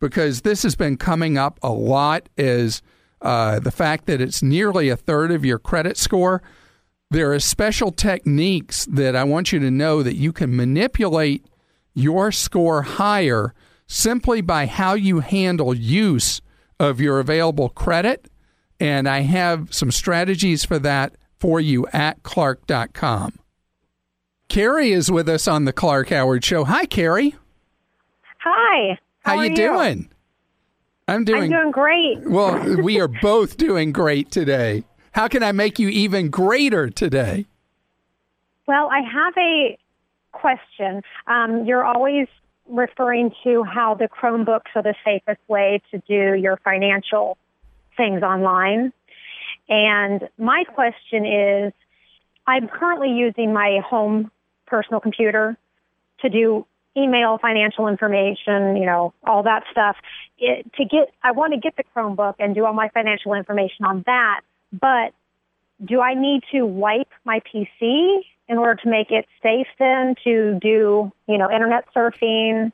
because 0.00 0.42
this 0.42 0.62
has 0.62 0.76
been 0.76 0.96
coming 0.96 1.36
up 1.36 1.58
a 1.62 1.72
lot 1.72 2.28
is 2.36 2.80
uh, 3.20 3.58
the 3.60 3.70
fact 3.72 4.06
that 4.06 4.20
it's 4.20 4.42
nearly 4.42 4.88
a 4.88 4.96
third 4.96 5.30
of 5.32 5.44
your 5.44 5.58
credit 5.58 5.96
score. 5.96 6.42
There 7.10 7.32
are 7.32 7.40
special 7.40 7.90
techniques 7.90 8.86
that 8.86 9.16
I 9.16 9.24
want 9.24 9.52
you 9.52 9.58
to 9.58 9.70
know 9.70 10.02
that 10.02 10.14
you 10.14 10.32
can 10.32 10.54
manipulate 10.54 11.44
your 11.92 12.30
score 12.30 12.82
higher 12.82 13.52
simply 13.88 14.40
by 14.40 14.66
how 14.66 14.94
you 14.94 15.18
handle 15.20 15.74
use 15.74 16.39
of 16.80 17.00
your 17.00 17.20
available 17.20 17.68
credit. 17.68 18.28
And 18.80 19.06
I 19.06 19.20
have 19.20 19.72
some 19.72 19.92
strategies 19.92 20.64
for 20.64 20.78
that 20.80 21.14
for 21.38 21.60
you 21.60 21.86
at 21.92 22.22
clark.com. 22.22 23.38
Carrie 24.48 24.90
is 24.90 25.10
with 25.10 25.28
us 25.28 25.46
on 25.46 25.66
the 25.66 25.72
Clark 25.72 26.08
Howard 26.08 26.44
Show. 26.44 26.64
Hi, 26.64 26.86
Carrie. 26.86 27.36
Hi. 28.38 28.98
How, 29.20 29.36
are 29.36 29.46
you 29.46 29.54
doing? 29.54 30.08
I'm 31.06 31.24
doing, 31.24 31.44
I'm 31.44 31.50
doing 31.50 31.70
great. 31.70 32.22
well. 32.24 32.82
We 32.82 33.00
are 33.00 33.08
both 33.08 33.56
doing 33.58 33.92
great 33.92 34.30
today. 34.30 34.84
How 35.12 35.28
can 35.28 35.42
I 35.42 35.52
make 35.52 35.78
you 35.78 35.88
even 35.88 36.30
greater 36.30 36.88
today? 36.88 37.46
Well, 38.66 38.88
I 38.90 39.00
have 39.00 39.34
a 39.36 39.78
question. 40.32 41.02
Um, 41.26 41.64
you're 41.66 41.84
always 41.84 42.28
referring 42.70 43.32
to 43.44 43.62
how 43.64 43.94
the 43.94 44.08
Chromebooks 44.08 44.74
are 44.74 44.82
the 44.82 44.94
safest 45.04 45.40
way 45.48 45.82
to 45.90 45.98
do 46.08 46.34
your 46.40 46.56
financial 46.64 47.36
things 47.96 48.22
online. 48.22 48.92
And 49.68 50.28
my 50.38 50.64
question 50.64 51.26
is 51.26 51.72
I'm 52.46 52.68
currently 52.68 53.10
using 53.10 53.52
my 53.52 53.80
home 53.84 54.30
personal 54.66 55.00
computer 55.00 55.56
to 56.20 56.28
do 56.28 56.66
email, 56.96 57.38
financial 57.38 57.88
information, 57.88 58.76
you 58.76 58.86
know, 58.86 59.12
all 59.24 59.42
that 59.44 59.62
stuff. 59.70 59.96
It, 60.38 60.70
to 60.74 60.84
get, 60.84 61.12
I 61.22 61.32
want 61.32 61.52
to 61.54 61.60
get 61.60 61.76
the 61.76 61.84
Chromebook 61.94 62.34
and 62.38 62.54
do 62.54 62.64
all 62.64 62.72
my 62.72 62.88
financial 62.88 63.34
information 63.34 63.84
on 63.84 64.02
that, 64.06 64.40
but 64.72 65.12
do 65.84 66.00
I 66.00 66.14
need 66.14 66.42
to 66.52 66.66
wipe 66.66 67.08
my 67.24 67.40
PC 67.40 68.22
in 68.50 68.58
order 68.58 68.74
to 68.82 68.90
make 68.90 69.10
it 69.10 69.26
safe 69.42 69.68
then 69.78 70.16
to 70.24 70.58
do, 70.60 71.12
you 71.28 71.38
know, 71.38 71.50
internet 71.50 71.84
surfing? 71.96 72.72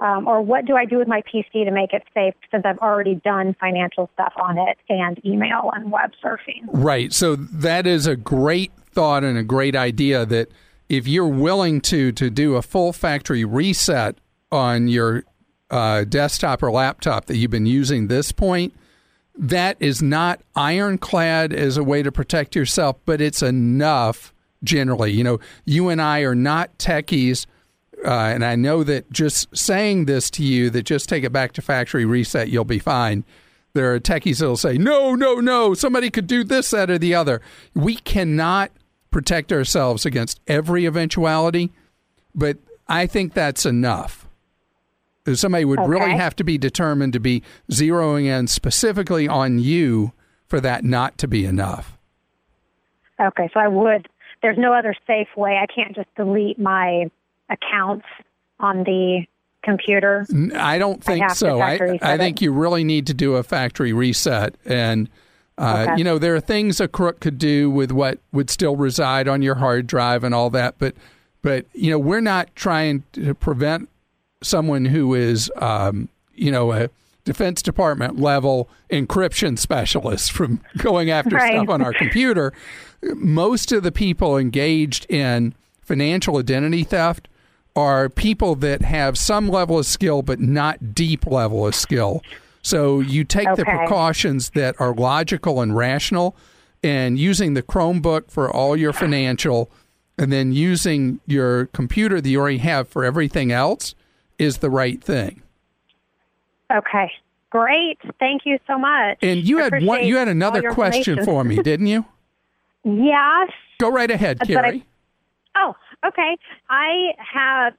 Um, 0.00 0.26
or 0.26 0.42
what 0.42 0.64
do 0.64 0.74
I 0.74 0.86
do 0.86 0.98
with 0.98 1.06
my 1.06 1.22
PC 1.22 1.64
to 1.64 1.70
make 1.70 1.92
it 1.92 2.02
safe 2.14 2.34
since 2.50 2.64
I've 2.64 2.78
already 2.78 3.14
done 3.14 3.54
financial 3.60 4.10
stuff 4.14 4.32
on 4.36 4.58
it 4.58 4.76
and 4.88 5.24
email 5.24 5.70
and 5.72 5.92
web 5.92 6.12
surfing? 6.22 6.64
Right. 6.66 7.12
So 7.12 7.36
that 7.36 7.86
is 7.86 8.06
a 8.06 8.16
great 8.16 8.72
thought 8.90 9.22
and 9.22 9.38
a 9.38 9.44
great 9.44 9.76
idea 9.76 10.26
that 10.26 10.48
if 10.88 11.06
you're 11.06 11.28
willing 11.28 11.80
to 11.82 12.10
to 12.12 12.30
do 12.30 12.56
a 12.56 12.62
full 12.62 12.92
factory 12.92 13.44
reset 13.44 14.16
on 14.50 14.88
your 14.88 15.24
uh, 15.70 16.04
desktop 16.04 16.62
or 16.62 16.70
laptop 16.70 17.26
that 17.26 17.36
you've 17.36 17.50
been 17.50 17.66
using 17.66 18.08
this 18.08 18.32
point, 18.32 18.74
that 19.36 19.76
is 19.80 20.02
not 20.02 20.40
ironclad 20.56 21.52
as 21.52 21.76
a 21.76 21.84
way 21.84 22.02
to 22.02 22.10
protect 22.10 22.56
yourself, 22.56 22.96
but 23.04 23.20
it's 23.20 23.42
enough 23.42 24.33
generally. 24.64 25.12
You 25.12 25.24
know, 25.24 25.40
you 25.64 25.88
and 25.88 26.00
I 26.00 26.20
are 26.20 26.34
not 26.34 26.76
techies. 26.78 27.46
Uh, 28.04 28.10
and 28.10 28.44
I 28.44 28.56
know 28.56 28.82
that 28.84 29.10
just 29.10 29.56
saying 29.56 30.04
this 30.04 30.30
to 30.32 30.42
you, 30.42 30.68
that 30.70 30.82
just 30.82 31.08
take 31.08 31.24
it 31.24 31.32
back 31.32 31.52
to 31.52 31.62
factory 31.62 32.04
reset, 32.04 32.48
you'll 32.48 32.64
be 32.64 32.78
fine. 32.78 33.24
There 33.72 33.94
are 33.94 34.00
techies 34.00 34.40
that'll 34.40 34.56
say, 34.56 34.76
no, 34.78 35.14
no, 35.14 35.36
no, 35.36 35.74
somebody 35.74 36.10
could 36.10 36.26
do 36.26 36.44
this, 36.44 36.70
that, 36.70 36.90
or 36.90 36.98
the 36.98 37.14
other. 37.14 37.40
We 37.74 37.96
cannot 37.96 38.70
protect 39.10 39.52
ourselves 39.52 40.04
against 40.04 40.40
every 40.46 40.86
eventuality, 40.86 41.72
but 42.34 42.58
I 42.88 43.06
think 43.06 43.32
that's 43.32 43.64
enough. 43.64 44.28
Somebody 45.32 45.64
would 45.64 45.80
really 45.88 46.12
have 46.12 46.36
to 46.36 46.44
be 46.44 46.58
determined 46.58 47.14
to 47.14 47.20
be 47.20 47.42
zeroing 47.70 48.26
in 48.26 48.46
specifically 48.46 49.26
on 49.26 49.58
you 49.58 50.12
for 50.46 50.60
that 50.60 50.84
not 50.84 51.16
to 51.18 51.26
be 51.26 51.46
enough. 51.46 51.96
Okay, 53.18 53.48
so 53.54 53.60
I 53.60 53.68
would. 53.68 54.08
There's 54.44 54.58
no 54.58 54.74
other 54.74 54.94
safe 55.06 55.28
way. 55.38 55.58
I 55.58 55.64
can't 55.64 55.96
just 55.96 56.14
delete 56.16 56.58
my 56.58 57.10
accounts 57.48 58.04
on 58.60 58.84
the 58.84 59.24
computer. 59.62 60.26
I 60.54 60.76
don't 60.76 61.02
think 61.02 61.26
to 61.26 61.34
so. 61.34 61.62
I, 61.62 61.98
I 62.02 62.18
think 62.18 62.42
you 62.42 62.52
really 62.52 62.84
need 62.84 63.06
to 63.06 63.14
do 63.14 63.36
a 63.36 63.42
factory 63.42 63.94
reset. 63.94 64.56
And, 64.66 65.08
uh, 65.56 65.86
Okay. 65.88 65.94
you 65.96 66.04
know, 66.04 66.18
there 66.18 66.34
are 66.34 66.40
things 66.40 66.78
a 66.78 66.88
crook 66.88 67.20
could 67.20 67.38
do 67.38 67.70
with 67.70 67.90
what 67.90 68.18
would 68.32 68.50
still 68.50 68.76
reside 68.76 69.28
on 69.28 69.40
your 69.40 69.54
hard 69.54 69.86
drive 69.86 70.24
and 70.24 70.34
all 70.34 70.50
that. 70.50 70.74
But, 70.78 70.94
but 71.40 71.64
you 71.72 71.90
know, 71.90 71.98
we're 71.98 72.20
not 72.20 72.54
trying 72.54 73.02
to 73.14 73.34
prevent 73.34 73.88
someone 74.42 74.84
who 74.84 75.14
is, 75.14 75.50
um, 75.56 76.10
you 76.34 76.50
know, 76.50 76.70
a 76.70 76.90
Defense 77.24 77.62
Department 77.62 78.18
level 78.20 78.68
encryption 78.90 79.58
specialist 79.58 80.30
from 80.32 80.60
going 80.78 81.10
after 81.10 81.36
Right. 81.36 81.54
stuff 81.54 81.68
on 81.68 81.82
our 81.82 81.92
computer. 81.92 82.52
Most 83.14 83.72
of 83.72 83.82
the 83.82 83.92
people 83.92 84.36
engaged 84.36 85.06
in 85.10 85.54
financial 85.80 86.38
identity 86.38 86.84
theft 86.84 87.28
are 87.76 88.08
people 88.08 88.54
that 88.56 88.82
have 88.82 89.18
some 89.18 89.48
level 89.48 89.78
of 89.78 89.86
skill 89.86 90.22
but 90.22 90.38
not 90.40 90.94
deep 90.94 91.26
level 91.26 91.66
of 91.66 91.74
skill. 91.74 92.22
So 92.62 93.00
you 93.00 93.24
take 93.24 93.48
the 93.56 93.64
precautions 93.64 94.50
that 94.50 94.74
are 94.80 94.94
logical 94.94 95.60
and 95.60 95.76
rational 95.76 96.36
and 96.82 97.18
using 97.18 97.54
the 97.54 97.62
Chromebook 97.62 98.30
for 98.30 98.50
all 98.50 98.76
your 98.76 98.92
financial 98.92 99.70
and 100.16 100.30
then 100.32 100.52
using 100.52 101.20
your 101.26 101.66
computer 101.66 102.20
that 102.20 102.28
you 102.28 102.38
already 102.40 102.58
have 102.58 102.88
for 102.88 103.04
everything 103.04 103.50
else 103.50 103.94
is 104.38 104.58
the 104.58 104.70
right 104.70 105.02
thing. 105.02 105.42
Okay, 106.72 107.10
great. 107.50 107.98
Thank 108.18 108.42
you 108.44 108.58
so 108.66 108.78
much. 108.78 109.18
And 109.22 109.46
you 109.46 109.60
I 109.60 109.64
had 109.64 109.84
one 109.84 110.04
you 110.04 110.16
had 110.16 110.28
another 110.28 110.72
question 110.72 111.24
for 111.24 111.44
me, 111.44 111.56
didn't 111.56 111.86
you? 111.86 112.04
Yes. 112.84 113.50
Go 113.78 113.90
right 113.90 114.10
ahead, 114.10 114.38
But 114.40 114.64
I- 114.64 114.82
Oh, 115.56 115.76
okay. 116.06 116.36
I 116.68 117.14
have 117.18 117.74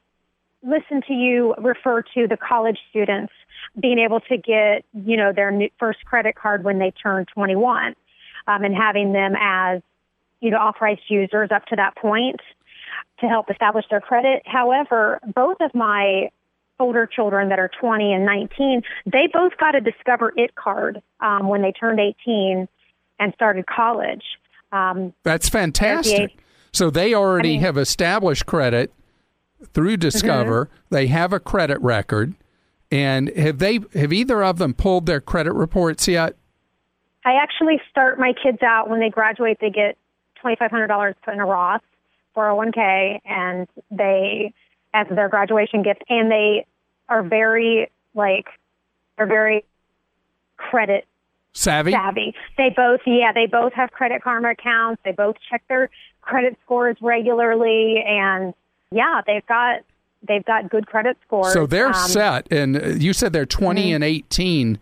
listened 0.63 1.03
to 1.07 1.13
you 1.13 1.53
refer 1.57 2.01
to 2.01 2.27
the 2.27 2.37
college 2.37 2.79
students 2.89 3.33
being 3.79 3.99
able 3.99 4.19
to 4.21 4.37
get, 4.37 4.85
you 4.93 5.17
know, 5.17 5.31
their 5.33 5.51
first 5.77 6.05
credit 6.05 6.35
card 6.35 6.63
when 6.63 6.79
they 6.79 6.91
turn 6.91 7.25
21, 7.25 7.95
um, 8.47 8.63
and 8.63 8.75
having 8.75 9.11
them 9.13 9.35
as, 9.39 9.81
you 10.39 10.49
know, 10.51 10.57
authorized 10.57 11.01
users 11.09 11.51
up 11.51 11.65
to 11.65 11.75
that 11.75 11.95
point 11.97 12.39
to 13.19 13.27
help 13.27 13.49
establish 13.51 13.85
their 13.89 14.01
credit. 14.01 14.41
However, 14.45 15.19
both 15.35 15.57
of 15.59 15.75
my 15.75 16.29
older 16.79 17.05
children 17.07 17.49
that 17.49 17.59
are 17.59 17.69
20 17.79 18.13
and 18.13 18.25
19, 18.25 18.81
they 19.05 19.27
both 19.31 19.53
got 19.57 19.75
a 19.75 19.81
Discover 19.81 20.33
It 20.35 20.55
card 20.55 21.01
um, 21.19 21.47
when 21.47 21.61
they 21.61 21.71
turned 21.71 21.99
18 21.99 22.67
and 23.19 23.33
started 23.33 23.65
college. 23.65 24.23
Um, 24.71 25.13
That's 25.23 25.47
fantastic. 25.47 26.35
So 26.73 26.89
they 26.89 27.13
already 27.13 27.49
I 27.49 27.53
mean- 27.53 27.61
have 27.61 27.77
established 27.77 28.45
credit 28.45 28.91
through 29.73 29.97
Discover. 29.97 30.69
They 30.89 31.07
have 31.07 31.31
a 31.33 31.39
credit 31.39 31.79
record. 31.81 32.35
And 32.91 33.29
have 33.35 33.57
they 33.57 33.79
have 33.95 34.13
either 34.13 34.43
of 34.43 34.57
them 34.59 34.73
pulled 34.73 35.07
their 35.07 35.19
credit 35.19 35.53
reports 35.53 36.07
yet? 36.07 36.35
I 37.25 37.33
actually 37.41 37.81
start 37.89 38.19
my 38.19 38.31
kids 38.41 38.59
out 38.61 38.89
when 38.89 38.99
they 38.99 39.09
graduate. 39.09 39.57
They 39.59 39.71
get 39.71 39.97
twenty 40.39 40.55
five 40.55 40.69
hundred 40.69 40.88
dollars 40.88 41.15
put 41.23 41.33
in 41.33 41.39
a 41.39 41.45
Roth, 41.45 41.81
four 42.35 42.45
hundred 42.45 42.55
one 42.55 42.71
k, 42.71 43.21
and 43.25 43.67
they 43.89 44.53
as 44.95 45.08
their 45.10 45.29
graduation 45.29 45.84
gift. 45.84 46.03
And 46.10 46.31
they 46.31 46.65
are 47.10 47.21
very 47.21 47.91
like 48.15 48.47
they're 49.17 49.27
very 49.27 49.65
credit 50.58 51.05
Savvy? 51.53 51.91
savvy. 51.91 52.36
They 52.58 52.69
both, 52.75 52.99
yeah, 53.05 53.31
they 53.34 53.45
both 53.45 53.73
have 53.73 53.91
credit 53.91 54.21
karma 54.21 54.51
accounts. 54.51 55.01
They 55.05 55.13
both 55.13 55.36
check 55.49 55.63
their 55.69 55.89
credit 56.21 56.58
scores 56.65 56.97
regularly, 57.01 58.03
and 58.05 58.53
yeah, 58.91 59.21
they've 59.25 59.45
got 59.45 59.81
they've 60.27 60.43
got 60.43 60.69
good 60.69 60.88
credit 60.88 61.17
scores. 61.25 61.53
So 61.53 61.65
they're 61.65 61.88
um, 61.88 61.93
set, 61.93 62.51
and 62.51 63.01
you 63.01 63.13
said 63.13 63.31
they're 63.31 63.45
20 63.45 63.81
mm-hmm. 63.81 63.95
and 63.95 64.03
18. 64.03 64.79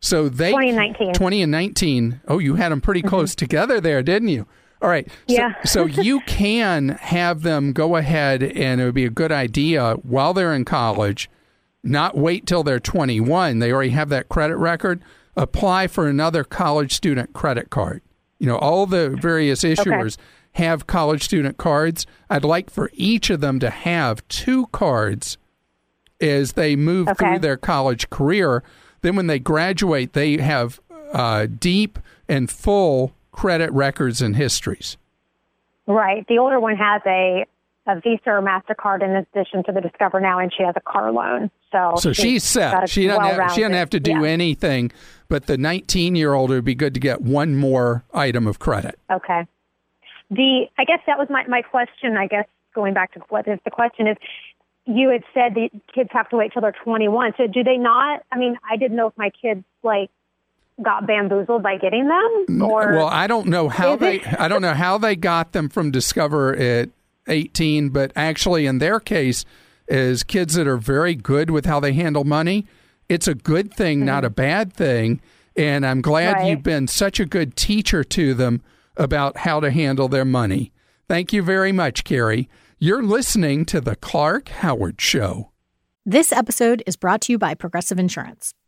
So 0.00 0.30
they 0.30 0.52
20 0.52 0.68
and 0.68 0.76
19. 0.76 1.12
20 1.12 1.42
and 1.42 1.52
19. 1.52 2.20
Oh, 2.26 2.38
you 2.38 2.54
had 2.54 2.72
them 2.72 2.80
pretty 2.80 3.00
mm-hmm. 3.00 3.08
close 3.08 3.34
together 3.34 3.80
there, 3.80 4.02
didn't 4.02 4.28
you? 4.28 4.46
All 4.82 4.88
right. 4.88 5.08
So, 5.28 5.34
yeah. 5.34 5.62
so 5.64 5.86
you 5.86 6.20
can 6.26 6.90
have 6.90 7.42
them 7.42 7.72
go 7.72 7.96
ahead, 7.96 8.42
and 8.42 8.80
it 8.80 8.84
would 8.84 8.94
be 8.94 9.06
a 9.06 9.10
good 9.10 9.32
idea 9.32 9.94
while 10.02 10.34
they're 10.34 10.54
in 10.54 10.64
college, 10.64 11.30
not 11.82 12.16
wait 12.16 12.46
till 12.46 12.62
they're 12.62 12.80
21. 12.80 13.58
They 13.58 13.72
already 13.72 13.90
have 13.90 14.08
that 14.10 14.28
credit 14.28 14.56
record. 14.56 15.02
Apply 15.36 15.88
for 15.88 16.06
another 16.06 16.44
college 16.44 16.92
student 16.92 17.32
credit 17.32 17.70
card. 17.70 18.02
You 18.38 18.46
know, 18.46 18.56
all 18.56 18.86
the 18.86 19.10
various 19.10 19.62
issuers. 19.62 20.16
Okay 20.16 20.24
have 20.54 20.86
college 20.86 21.22
student 21.22 21.56
cards. 21.56 22.06
I'd 22.30 22.44
like 22.44 22.70
for 22.70 22.90
each 22.94 23.30
of 23.30 23.40
them 23.40 23.58
to 23.60 23.70
have 23.70 24.26
two 24.28 24.66
cards 24.68 25.36
as 26.20 26.52
they 26.52 26.76
move 26.76 27.08
okay. 27.08 27.26
through 27.26 27.38
their 27.40 27.56
college 27.56 28.08
career. 28.10 28.62
Then, 29.02 29.16
when 29.16 29.26
they 29.26 29.38
graduate, 29.38 30.12
they 30.12 30.38
have 30.38 30.80
uh, 31.12 31.46
deep 31.46 31.98
and 32.28 32.50
full 32.50 33.14
credit 33.34 33.70
records 33.72 34.22
and 34.22 34.36
histories. 34.36 34.96
Right. 35.86 36.26
The 36.28 36.38
older 36.38 36.60
one 36.60 36.76
has 36.76 37.02
a, 37.04 37.44
a 37.86 38.00
Visa 38.00 38.30
or 38.30 38.42
MasterCard 38.42 39.02
in 39.02 39.10
addition 39.10 39.64
to 39.64 39.72
the 39.72 39.80
Discover 39.80 40.20
Now, 40.20 40.38
and 40.38 40.52
she 40.56 40.62
has 40.62 40.74
a 40.76 40.80
car 40.80 41.12
loan. 41.12 41.50
So, 41.72 41.94
so 41.98 42.12
she's, 42.12 42.22
she's 42.22 42.44
set. 42.44 42.88
She 42.88 43.08
doesn't, 43.08 43.24
have, 43.24 43.52
she 43.52 43.60
doesn't 43.62 43.74
have 43.74 43.90
to 43.90 44.00
do 44.00 44.12
yeah. 44.12 44.28
anything, 44.28 44.92
but 45.28 45.46
the 45.46 45.58
19 45.58 46.14
year 46.14 46.32
old 46.32 46.50
would 46.50 46.64
be 46.64 46.76
good 46.76 46.94
to 46.94 47.00
get 47.00 47.20
one 47.20 47.56
more 47.56 48.04
item 48.14 48.46
of 48.46 48.60
credit. 48.60 48.98
Okay. 49.10 49.46
The 50.30 50.66
I 50.78 50.84
guess 50.84 51.00
that 51.06 51.18
was 51.18 51.28
my 51.28 51.46
my 51.48 51.60
question. 51.60 52.16
I 52.16 52.26
guess 52.26 52.46
going 52.74 52.94
back 52.94 53.12
to 53.12 53.20
what 53.28 53.46
is 53.46 53.58
the 53.64 53.70
question 53.70 54.06
is, 54.06 54.16
you 54.86 55.10
had 55.10 55.22
said 55.34 55.54
the 55.54 55.68
kids 55.94 56.08
have 56.12 56.30
to 56.30 56.36
wait 56.36 56.52
till 56.52 56.62
they're 56.62 56.74
21. 56.82 57.34
So 57.36 57.46
do 57.46 57.62
they 57.62 57.76
not? 57.76 58.22
I 58.32 58.38
mean, 58.38 58.56
I 58.68 58.76
didn't 58.76 58.96
know 58.96 59.08
if 59.08 59.18
my 59.18 59.30
kids 59.30 59.64
like 59.82 60.10
got 60.82 61.06
bamboozled 61.06 61.62
by 61.62 61.76
getting 61.78 62.08
them 62.08 62.62
or 62.62 62.94
well 62.94 63.06
i 63.06 63.26
don't 63.26 63.46
know 63.46 63.68
how 63.68 63.94
they 63.94 64.20
i 64.38 64.48
don't 64.48 64.62
know 64.62 64.74
how 64.74 64.98
they 64.98 65.14
got 65.14 65.52
them 65.52 65.68
from 65.68 65.92
discover 65.92 66.54
at 66.56 66.88
18 67.28 67.90
but 67.90 68.10
actually 68.16 68.66
in 68.66 68.78
their 68.78 68.98
case 68.98 69.44
is 69.86 70.24
kids 70.24 70.54
that 70.54 70.66
are 70.66 70.76
very 70.76 71.14
good 71.14 71.50
with 71.50 71.64
how 71.64 71.78
they 71.78 71.92
handle 71.92 72.24
money 72.24 72.66
it's 73.08 73.28
a 73.28 73.34
good 73.34 73.72
thing 73.72 73.98
mm-hmm. 73.98 74.06
not 74.06 74.24
a 74.24 74.30
bad 74.30 74.72
thing 74.72 75.20
and 75.56 75.86
i'm 75.86 76.00
glad 76.00 76.32
right. 76.32 76.50
you've 76.50 76.64
been 76.64 76.88
such 76.88 77.20
a 77.20 77.24
good 77.24 77.54
teacher 77.54 78.02
to 78.02 78.34
them 78.34 78.60
about 78.96 79.38
how 79.38 79.60
to 79.60 79.70
handle 79.70 80.08
their 80.08 80.24
money. 80.24 80.72
Thank 81.08 81.32
you 81.32 81.42
very 81.42 81.72
much, 81.72 82.04
Carrie. 82.04 82.48
You're 82.78 83.02
listening 83.02 83.64
to 83.66 83.80
The 83.80 83.96
Clark 83.96 84.48
Howard 84.48 85.00
Show. 85.00 85.50
This 86.06 86.32
episode 86.32 86.82
is 86.86 86.96
brought 86.96 87.22
to 87.22 87.32
you 87.32 87.38
by 87.38 87.54
Progressive 87.54 87.98
Insurance. 87.98 88.54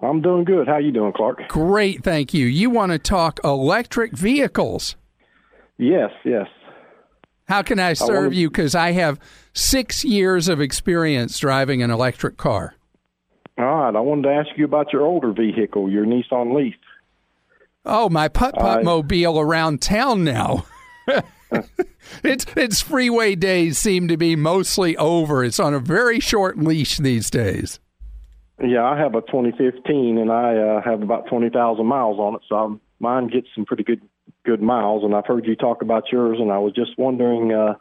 I'm 0.00 0.22
doing 0.22 0.44
good. 0.44 0.68
How 0.68 0.78
you 0.78 0.92
doing, 0.92 1.12
Clark? 1.12 1.48
Great, 1.48 2.04
thank 2.04 2.32
you. 2.32 2.46
You 2.46 2.70
want 2.70 2.92
to 2.92 2.98
talk 2.98 3.40
electric 3.42 4.12
vehicles? 4.12 4.96
Yes, 5.76 6.10
yes. 6.24 6.46
How 7.48 7.62
can 7.62 7.80
I 7.80 7.94
serve 7.94 8.32
I 8.32 8.36
you? 8.36 8.50
Because 8.50 8.74
I 8.74 8.92
have 8.92 9.18
six 9.54 10.04
years 10.04 10.48
of 10.48 10.60
experience 10.60 11.38
driving 11.38 11.82
an 11.82 11.90
electric 11.90 12.36
car. 12.36 12.74
All 13.58 13.64
right. 13.64 13.96
I 13.96 14.00
wanted 14.00 14.22
to 14.22 14.34
ask 14.34 14.48
you 14.56 14.64
about 14.64 14.92
your 14.92 15.02
older 15.02 15.32
vehicle, 15.32 15.90
your 15.90 16.04
Nissan 16.04 16.54
Leaf. 16.54 16.74
Oh, 17.84 18.08
my 18.08 18.28
putt 18.28 18.54
putt 18.54 18.84
mobile 18.84 19.40
around 19.40 19.80
town 19.80 20.22
now. 20.22 20.66
its 22.22 22.44
its 22.54 22.82
freeway 22.82 23.34
days 23.34 23.78
seem 23.78 24.08
to 24.08 24.16
be 24.16 24.36
mostly 24.36 24.96
over. 24.98 25.42
It's 25.42 25.58
on 25.58 25.72
a 25.72 25.80
very 25.80 26.20
short 26.20 26.58
leash 26.58 26.98
these 26.98 27.30
days. 27.30 27.80
Yeah, 28.60 28.84
I 28.84 28.98
have 28.98 29.14
a 29.14 29.20
2015, 29.20 30.18
and 30.18 30.32
I 30.32 30.56
uh, 30.56 30.82
have 30.82 31.02
about 31.02 31.28
20,000 31.28 31.86
miles 31.86 32.18
on 32.18 32.34
it, 32.34 32.40
so 32.48 32.56
I'm, 32.56 32.80
mine 32.98 33.28
gets 33.28 33.46
some 33.54 33.64
pretty 33.64 33.84
good 33.84 34.00
good 34.44 34.60
miles, 34.62 35.04
and 35.04 35.14
I've 35.14 35.26
heard 35.26 35.46
you 35.46 35.56
talk 35.56 35.82
about 35.82 36.04
yours, 36.10 36.38
and 36.40 36.50
I 36.50 36.58
was 36.58 36.72
just 36.72 36.98
wondering 36.98 37.52
uh, 37.52 37.74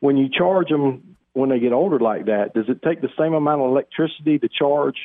when 0.00 0.16
you 0.16 0.28
charge 0.28 0.68
them 0.68 1.16
when 1.32 1.48
they 1.48 1.58
get 1.58 1.72
older 1.72 1.98
like 1.98 2.26
that, 2.26 2.52
does 2.54 2.66
it 2.68 2.82
take 2.82 3.00
the 3.00 3.08
same 3.18 3.32
amount 3.32 3.62
of 3.62 3.70
electricity 3.70 4.38
to 4.38 4.48
charge 4.48 4.96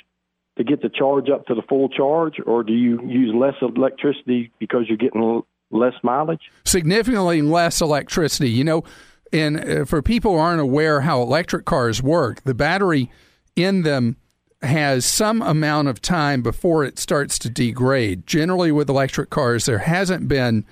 to 0.58 0.64
get 0.64 0.82
the 0.82 0.90
charge 0.90 1.30
up 1.30 1.46
to 1.46 1.56
the 1.56 1.62
full 1.62 1.88
charge, 1.88 2.36
or 2.46 2.64
do 2.64 2.74
you 2.74 3.00
use 3.08 3.34
less 3.34 3.54
electricity 3.62 4.52
because 4.60 4.86
you're 4.88 4.98
getting 4.98 5.42
less 5.72 5.94
mileage? 6.04 6.42
Significantly 6.66 7.42
less 7.42 7.80
electricity. 7.80 8.50
You 8.50 8.64
know, 8.64 8.84
and 9.32 9.58
uh, 9.58 9.86
for 9.86 10.02
people 10.02 10.34
who 10.34 10.40
aren't 10.40 10.62
aware 10.62 11.02
how 11.02 11.22
electric 11.22 11.66
cars 11.66 12.02
work, 12.02 12.44
the 12.44 12.56
battery 12.56 13.10
in 13.56 13.84
them 13.84 14.18
has 14.62 15.06
some 15.06 15.42
amount 15.42 15.88
of 15.88 16.02
time 16.02 16.42
before 16.42 16.84
it 16.84 16.98
starts 16.98 17.38
to 17.40 17.50
degrade. 17.50 18.26
Generally, 18.26 18.72
with 18.72 18.90
electric 18.90 19.30
cars, 19.30 19.66
there 19.66 19.80
hasn't 19.80 20.28
been 20.28 20.66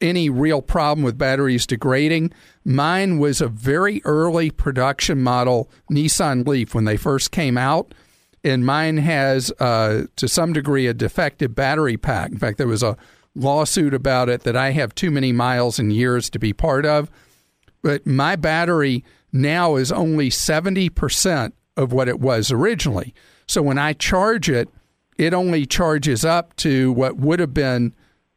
any 0.00 0.30
real 0.30 0.62
problem 0.62 1.04
with 1.04 1.18
batteries 1.18 1.66
degrading. 1.66 2.32
Mine 2.64 3.18
was 3.18 3.40
a 3.40 3.48
very 3.48 4.00
early 4.04 4.50
production 4.50 5.22
model 5.22 5.70
Nissan 5.92 6.46
Leaf 6.46 6.74
when 6.74 6.84
they 6.84 6.96
first 6.96 7.30
came 7.30 7.58
out. 7.58 7.92
And 8.42 8.64
mine 8.64 8.96
has, 8.96 9.52
uh, 9.60 10.04
to 10.16 10.26
some 10.26 10.54
degree, 10.54 10.86
a 10.86 10.94
defective 10.94 11.54
battery 11.54 11.98
pack. 11.98 12.30
In 12.30 12.38
fact, 12.38 12.56
there 12.56 12.66
was 12.66 12.82
a 12.82 12.96
lawsuit 13.34 13.92
about 13.92 14.30
it 14.30 14.42
that 14.44 14.56
I 14.56 14.70
have 14.70 14.94
too 14.94 15.10
many 15.10 15.30
miles 15.32 15.78
and 15.78 15.92
years 15.92 16.30
to 16.30 16.38
be 16.38 16.54
part 16.54 16.86
of. 16.86 17.10
But 17.82 18.06
my 18.06 18.36
battery 18.36 19.04
now 19.30 19.76
is 19.76 19.92
only 19.92 20.30
70% 20.30 21.52
of 21.76 21.92
what 21.92 22.08
it 22.08 22.20
was 22.20 22.50
originally. 22.50 23.14
So 23.46 23.62
when 23.62 23.78
I 23.78 23.92
charge 23.92 24.48
it, 24.48 24.68
it 25.18 25.34
only 25.34 25.66
charges 25.66 26.24
up 26.24 26.56
to 26.56 26.92
what 26.92 27.16
would 27.16 27.40
have 27.40 27.52
been 27.52 27.92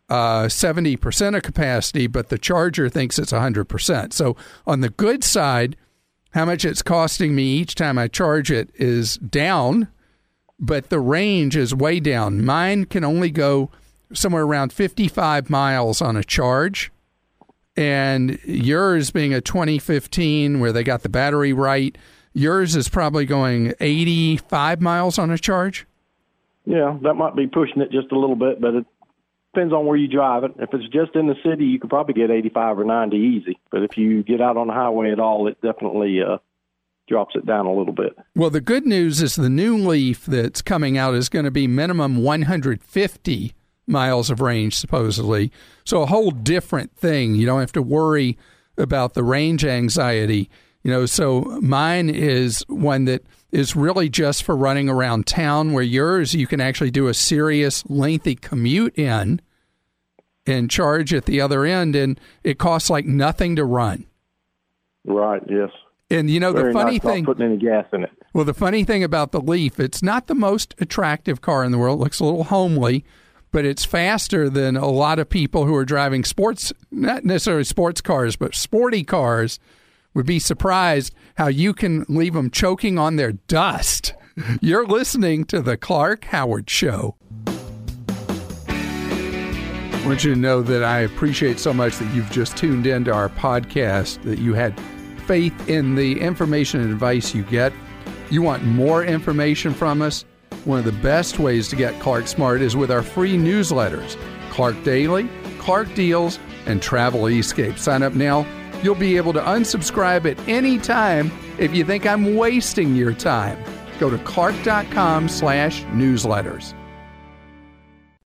uh, 0.09 0.45
70% 0.45 1.35
of 1.35 1.43
capacity, 1.43 2.07
but 2.07 2.29
the 2.29 2.37
charger 2.37 2.89
thinks 2.89 3.17
it's 3.17 3.31
100%. 3.31 4.13
So 4.13 4.35
on 4.67 4.81
the 4.81 4.89
good 4.89 5.23
side, 5.23 5.75
how 6.31 6.45
much 6.45 6.65
it's 6.65 6.81
costing 6.81 7.35
me 7.35 7.43
each 7.43 7.75
time 7.75 7.97
I 7.97 8.07
charge 8.07 8.51
it 8.51 8.69
is 8.75 9.17
down, 9.17 9.87
but 10.59 10.89
the 10.89 10.99
range 10.99 11.55
is 11.55 11.73
way 11.73 11.99
down. 11.99 12.43
Mine 12.43 12.85
can 12.85 13.03
only 13.03 13.31
go 13.31 13.69
somewhere 14.13 14.43
around 14.43 14.73
55 14.73 15.49
miles 15.49 16.01
on 16.01 16.17
a 16.17 16.23
charge. 16.23 16.91
And 17.75 18.39
yours 18.45 19.09
being 19.09 19.33
a 19.33 19.41
2015 19.41 20.59
where 20.59 20.71
they 20.71 20.83
got 20.83 21.01
the 21.01 21.09
battery 21.09 21.53
right, 21.53 21.97
Yours 22.33 22.75
is 22.75 22.89
probably 22.89 23.25
going 23.25 23.73
85 23.79 24.81
miles 24.81 25.19
on 25.19 25.29
a 25.31 25.37
charge. 25.37 25.85
Yeah, 26.65 26.97
that 27.03 27.15
might 27.15 27.35
be 27.35 27.47
pushing 27.47 27.81
it 27.81 27.91
just 27.91 28.11
a 28.11 28.17
little 28.17 28.35
bit, 28.35 28.59
but 28.61 28.73
it 28.73 28.85
depends 29.53 29.73
on 29.73 29.85
where 29.85 29.97
you 29.97 30.07
drive 30.07 30.43
it. 30.43 30.51
If 30.57 30.73
it's 30.73 30.87
just 30.89 31.15
in 31.15 31.27
the 31.27 31.35
city, 31.43 31.65
you 31.65 31.79
could 31.79 31.89
probably 31.89 32.13
get 32.13 32.31
85 32.31 32.79
or 32.79 32.85
90 32.85 33.17
easy. 33.17 33.59
But 33.69 33.83
if 33.83 33.97
you 33.97 34.23
get 34.23 34.41
out 34.41 34.57
on 34.57 34.67
the 34.67 34.73
highway 34.73 35.11
at 35.11 35.19
all, 35.19 35.47
it 35.47 35.61
definitely 35.61 36.21
uh, 36.21 36.37
drops 37.07 37.35
it 37.35 37.45
down 37.45 37.65
a 37.65 37.73
little 37.73 37.93
bit. 37.93 38.17
Well, 38.35 38.49
the 38.49 38.61
good 38.61 38.85
news 38.85 39.21
is 39.21 39.35
the 39.35 39.49
new 39.49 39.77
Leaf 39.77 40.25
that's 40.25 40.61
coming 40.61 40.97
out 40.97 41.13
is 41.13 41.29
going 41.29 41.45
to 41.45 41.51
be 41.51 41.67
minimum 41.67 42.23
150 42.23 43.53
miles 43.85 44.29
of 44.29 44.41
range, 44.41 44.75
supposedly. 44.75 45.51
So 45.83 46.01
a 46.01 46.07
whole 46.07 46.31
different 46.31 46.95
thing. 46.95 47.35
You 47.35 47.45
don't 47.45 47.59
have 47.59 47.73
to 47.73 47.81
worry 47.81 48.37
about 48.77 49.13
the 49.13 49.23
range 49.23 49.65
anxiety. 49.65 50.49
You 50.83 50.91
know, 50.91 51.05
so 51.05 51.41
mine 51.61 52.09
is 52.09 52.63
one 52.67 53.05
that 53.05 53.23
is 53.51 53.75
really 53.75 54.09
just 54.09 54.43
for 54.43 54.55
running 54.55 54.89
around 54.89 55.25
town, 55.25 55.71
where 55.71 55.83
yours 55.83 56.33
you 56.33 56.45
can 56.47 56.59
actually 56.59 56.91
do 56.91 57.07
a 57.07 57.13
serious, 57.13 57.85
lengthy 57.89 58.35
commute 58.35 58.97
in 58.97 59.41
and 60.45 60.69
charge 60.69 61.13
at 61.13 61.25
the 61.25 61.39
other 61.39 61.63
end, 61.63 61.95
and 61.95 62.19
it 62.43 62.59
costs 62.59 62.89
like 62.89 63.05
nothing 63.05 63.55
to 63.55 63.63
run. 63.63 64.05
Right. 65.05 65.41
Yes. 65.49 65.69
And 66.09 66.29
you 66.29 66.39
know 66.39 66.51
Very 66.51 66.73
the 66.73 66.79
funny 66.79 66.91
nice, 66.93 67.01
thing, 67.01 67.25
putting 67.25 67.45
any 67.45 67.57
gas 67.57 67.85
in 67.93 68.03
it. 68.03 68.11
well, 68.33 68.43
the 68.45 68.53
funny 68.53 68.83
thing 68.83 69.03
about 69.03 69.31
the 69.31 69.39
Leaf, 69.39 69.79
it's 69.79 70.03
not 70.03 70.27
the 70.27 70.35
most 70.35 70.75
attractive 70.79 71.41
car 71.41 71.63
in 71.63 71.71
the 71.71 71.77
world. 71.77 71.99
It 71.99 72.03
looks 72.03 72.19
a 72.19 72.25
little 72.25 72.43
homely, 72.43 73.05
but 73.51 73.65
it's 73.65 73.85
faster 73.85 74.49
than 74.49 74.75
a 74.75 74.89
lot 74.89 75.17
of 75.17 75.29
people 75.29 75.65
who 75.65 75.75
are 75.75 75.85
driving 75.85 76.23
sports, 76.23 76.73
not 76.91 77.23
necessarily 77.23 77.63
sports 77.63 78.01
cars, 78.01 78.35
but 78.35 78.53
sporty 78.53 79.03
cars. 79.03 79.59
Would 80.13 80.25
be 80.25 80.39
surprised 80.39 81.13
how 81.35 81.47
you 81.47 81.73
can 81.73 82.05
leave 82.07 82.33
them 82.33 82.51
choking 82.51 82.99
on 82.99 83.15
their 83.15 83.31
dust. 83.31 84.13
You're 84.61 84.85
listening 84.85 85.45
to 85.45 85.61
the 85.61 85.77
Clark 85.77 86.25
Howard 86.25 86.69
Show. 86.69 87.15
I 90.03 90.05
want 90.05 90.23
you 90.23 90.33
to 90.33 90.39
know 90.39 90.61
that 90.61 90.83
I 90.83 90.99
appreciate 90.99 91.59
so 91.59 91.73
much 91.73 91.97
that 91.97 92.13
you've 92.13 92.29
just 92.29 92.57
tuned 92.57 92.85
into 92.85 93.11
our 93.11 93.29
podcast, 93.29 94.21
that 94.23 94.37
you 94.37 94.53
had 94.53 94.79
faith 95.25 95.69
in 95.69 95.95
the 95.95 96.19
information 96.19 96.81
and 96.81 96.91
advice 96.91 97.33
you 97.33 97.43
get. 97.43 97.71
You 98.29 98.41
want 98.41 98.63
more 98.65 99.03
information 99.03 99.73
from 99.73 100.01
us? 100.01 100.25
One 100.65 100.77
of 100.79 100.85
the 100.85 100.91
best 100.91 101.39
ways 101.39 101.67
to 101.69 101.75
get 101.75 101.99
Clark 102.01 102.27
Smart 102.27 102.61
is 102.61 102.75
with 102.75 102.91
our 102.91 103.01
free 103.01 103.37
newsletters 103.37 104.17
Clark 104.51 104.83
Daily, 104.83 105.29
Clark 105.57 105.93
Deals, 105.95 106.37
and 106.65 106.81
Travel 106.81 107.27
Escape. 107.27 107.77
Sign 107.79 108.03
up 108.03 108.13
now. 108.13 108.45
You'll 108.83 108.95
be 108.95 109.15
able 109.17 109.31
to 109.33 109.41
unsubscribe 109.41 110.29
at 110.29 110.37
any 110.47 110.77
time 110.77 111.31
if 111.57 111.73
you 111.73 111.85
think 111.85 112.05
I'm 112.05 112.35
wasting 112.35 112.95
your 112.95 113.13
time. 113.13 113.57
Go 113.97 114.09
to 114.09 114.17
clark.com 114.19 115.29
slash 115.29 115.83
newsletters. 115.85 116.73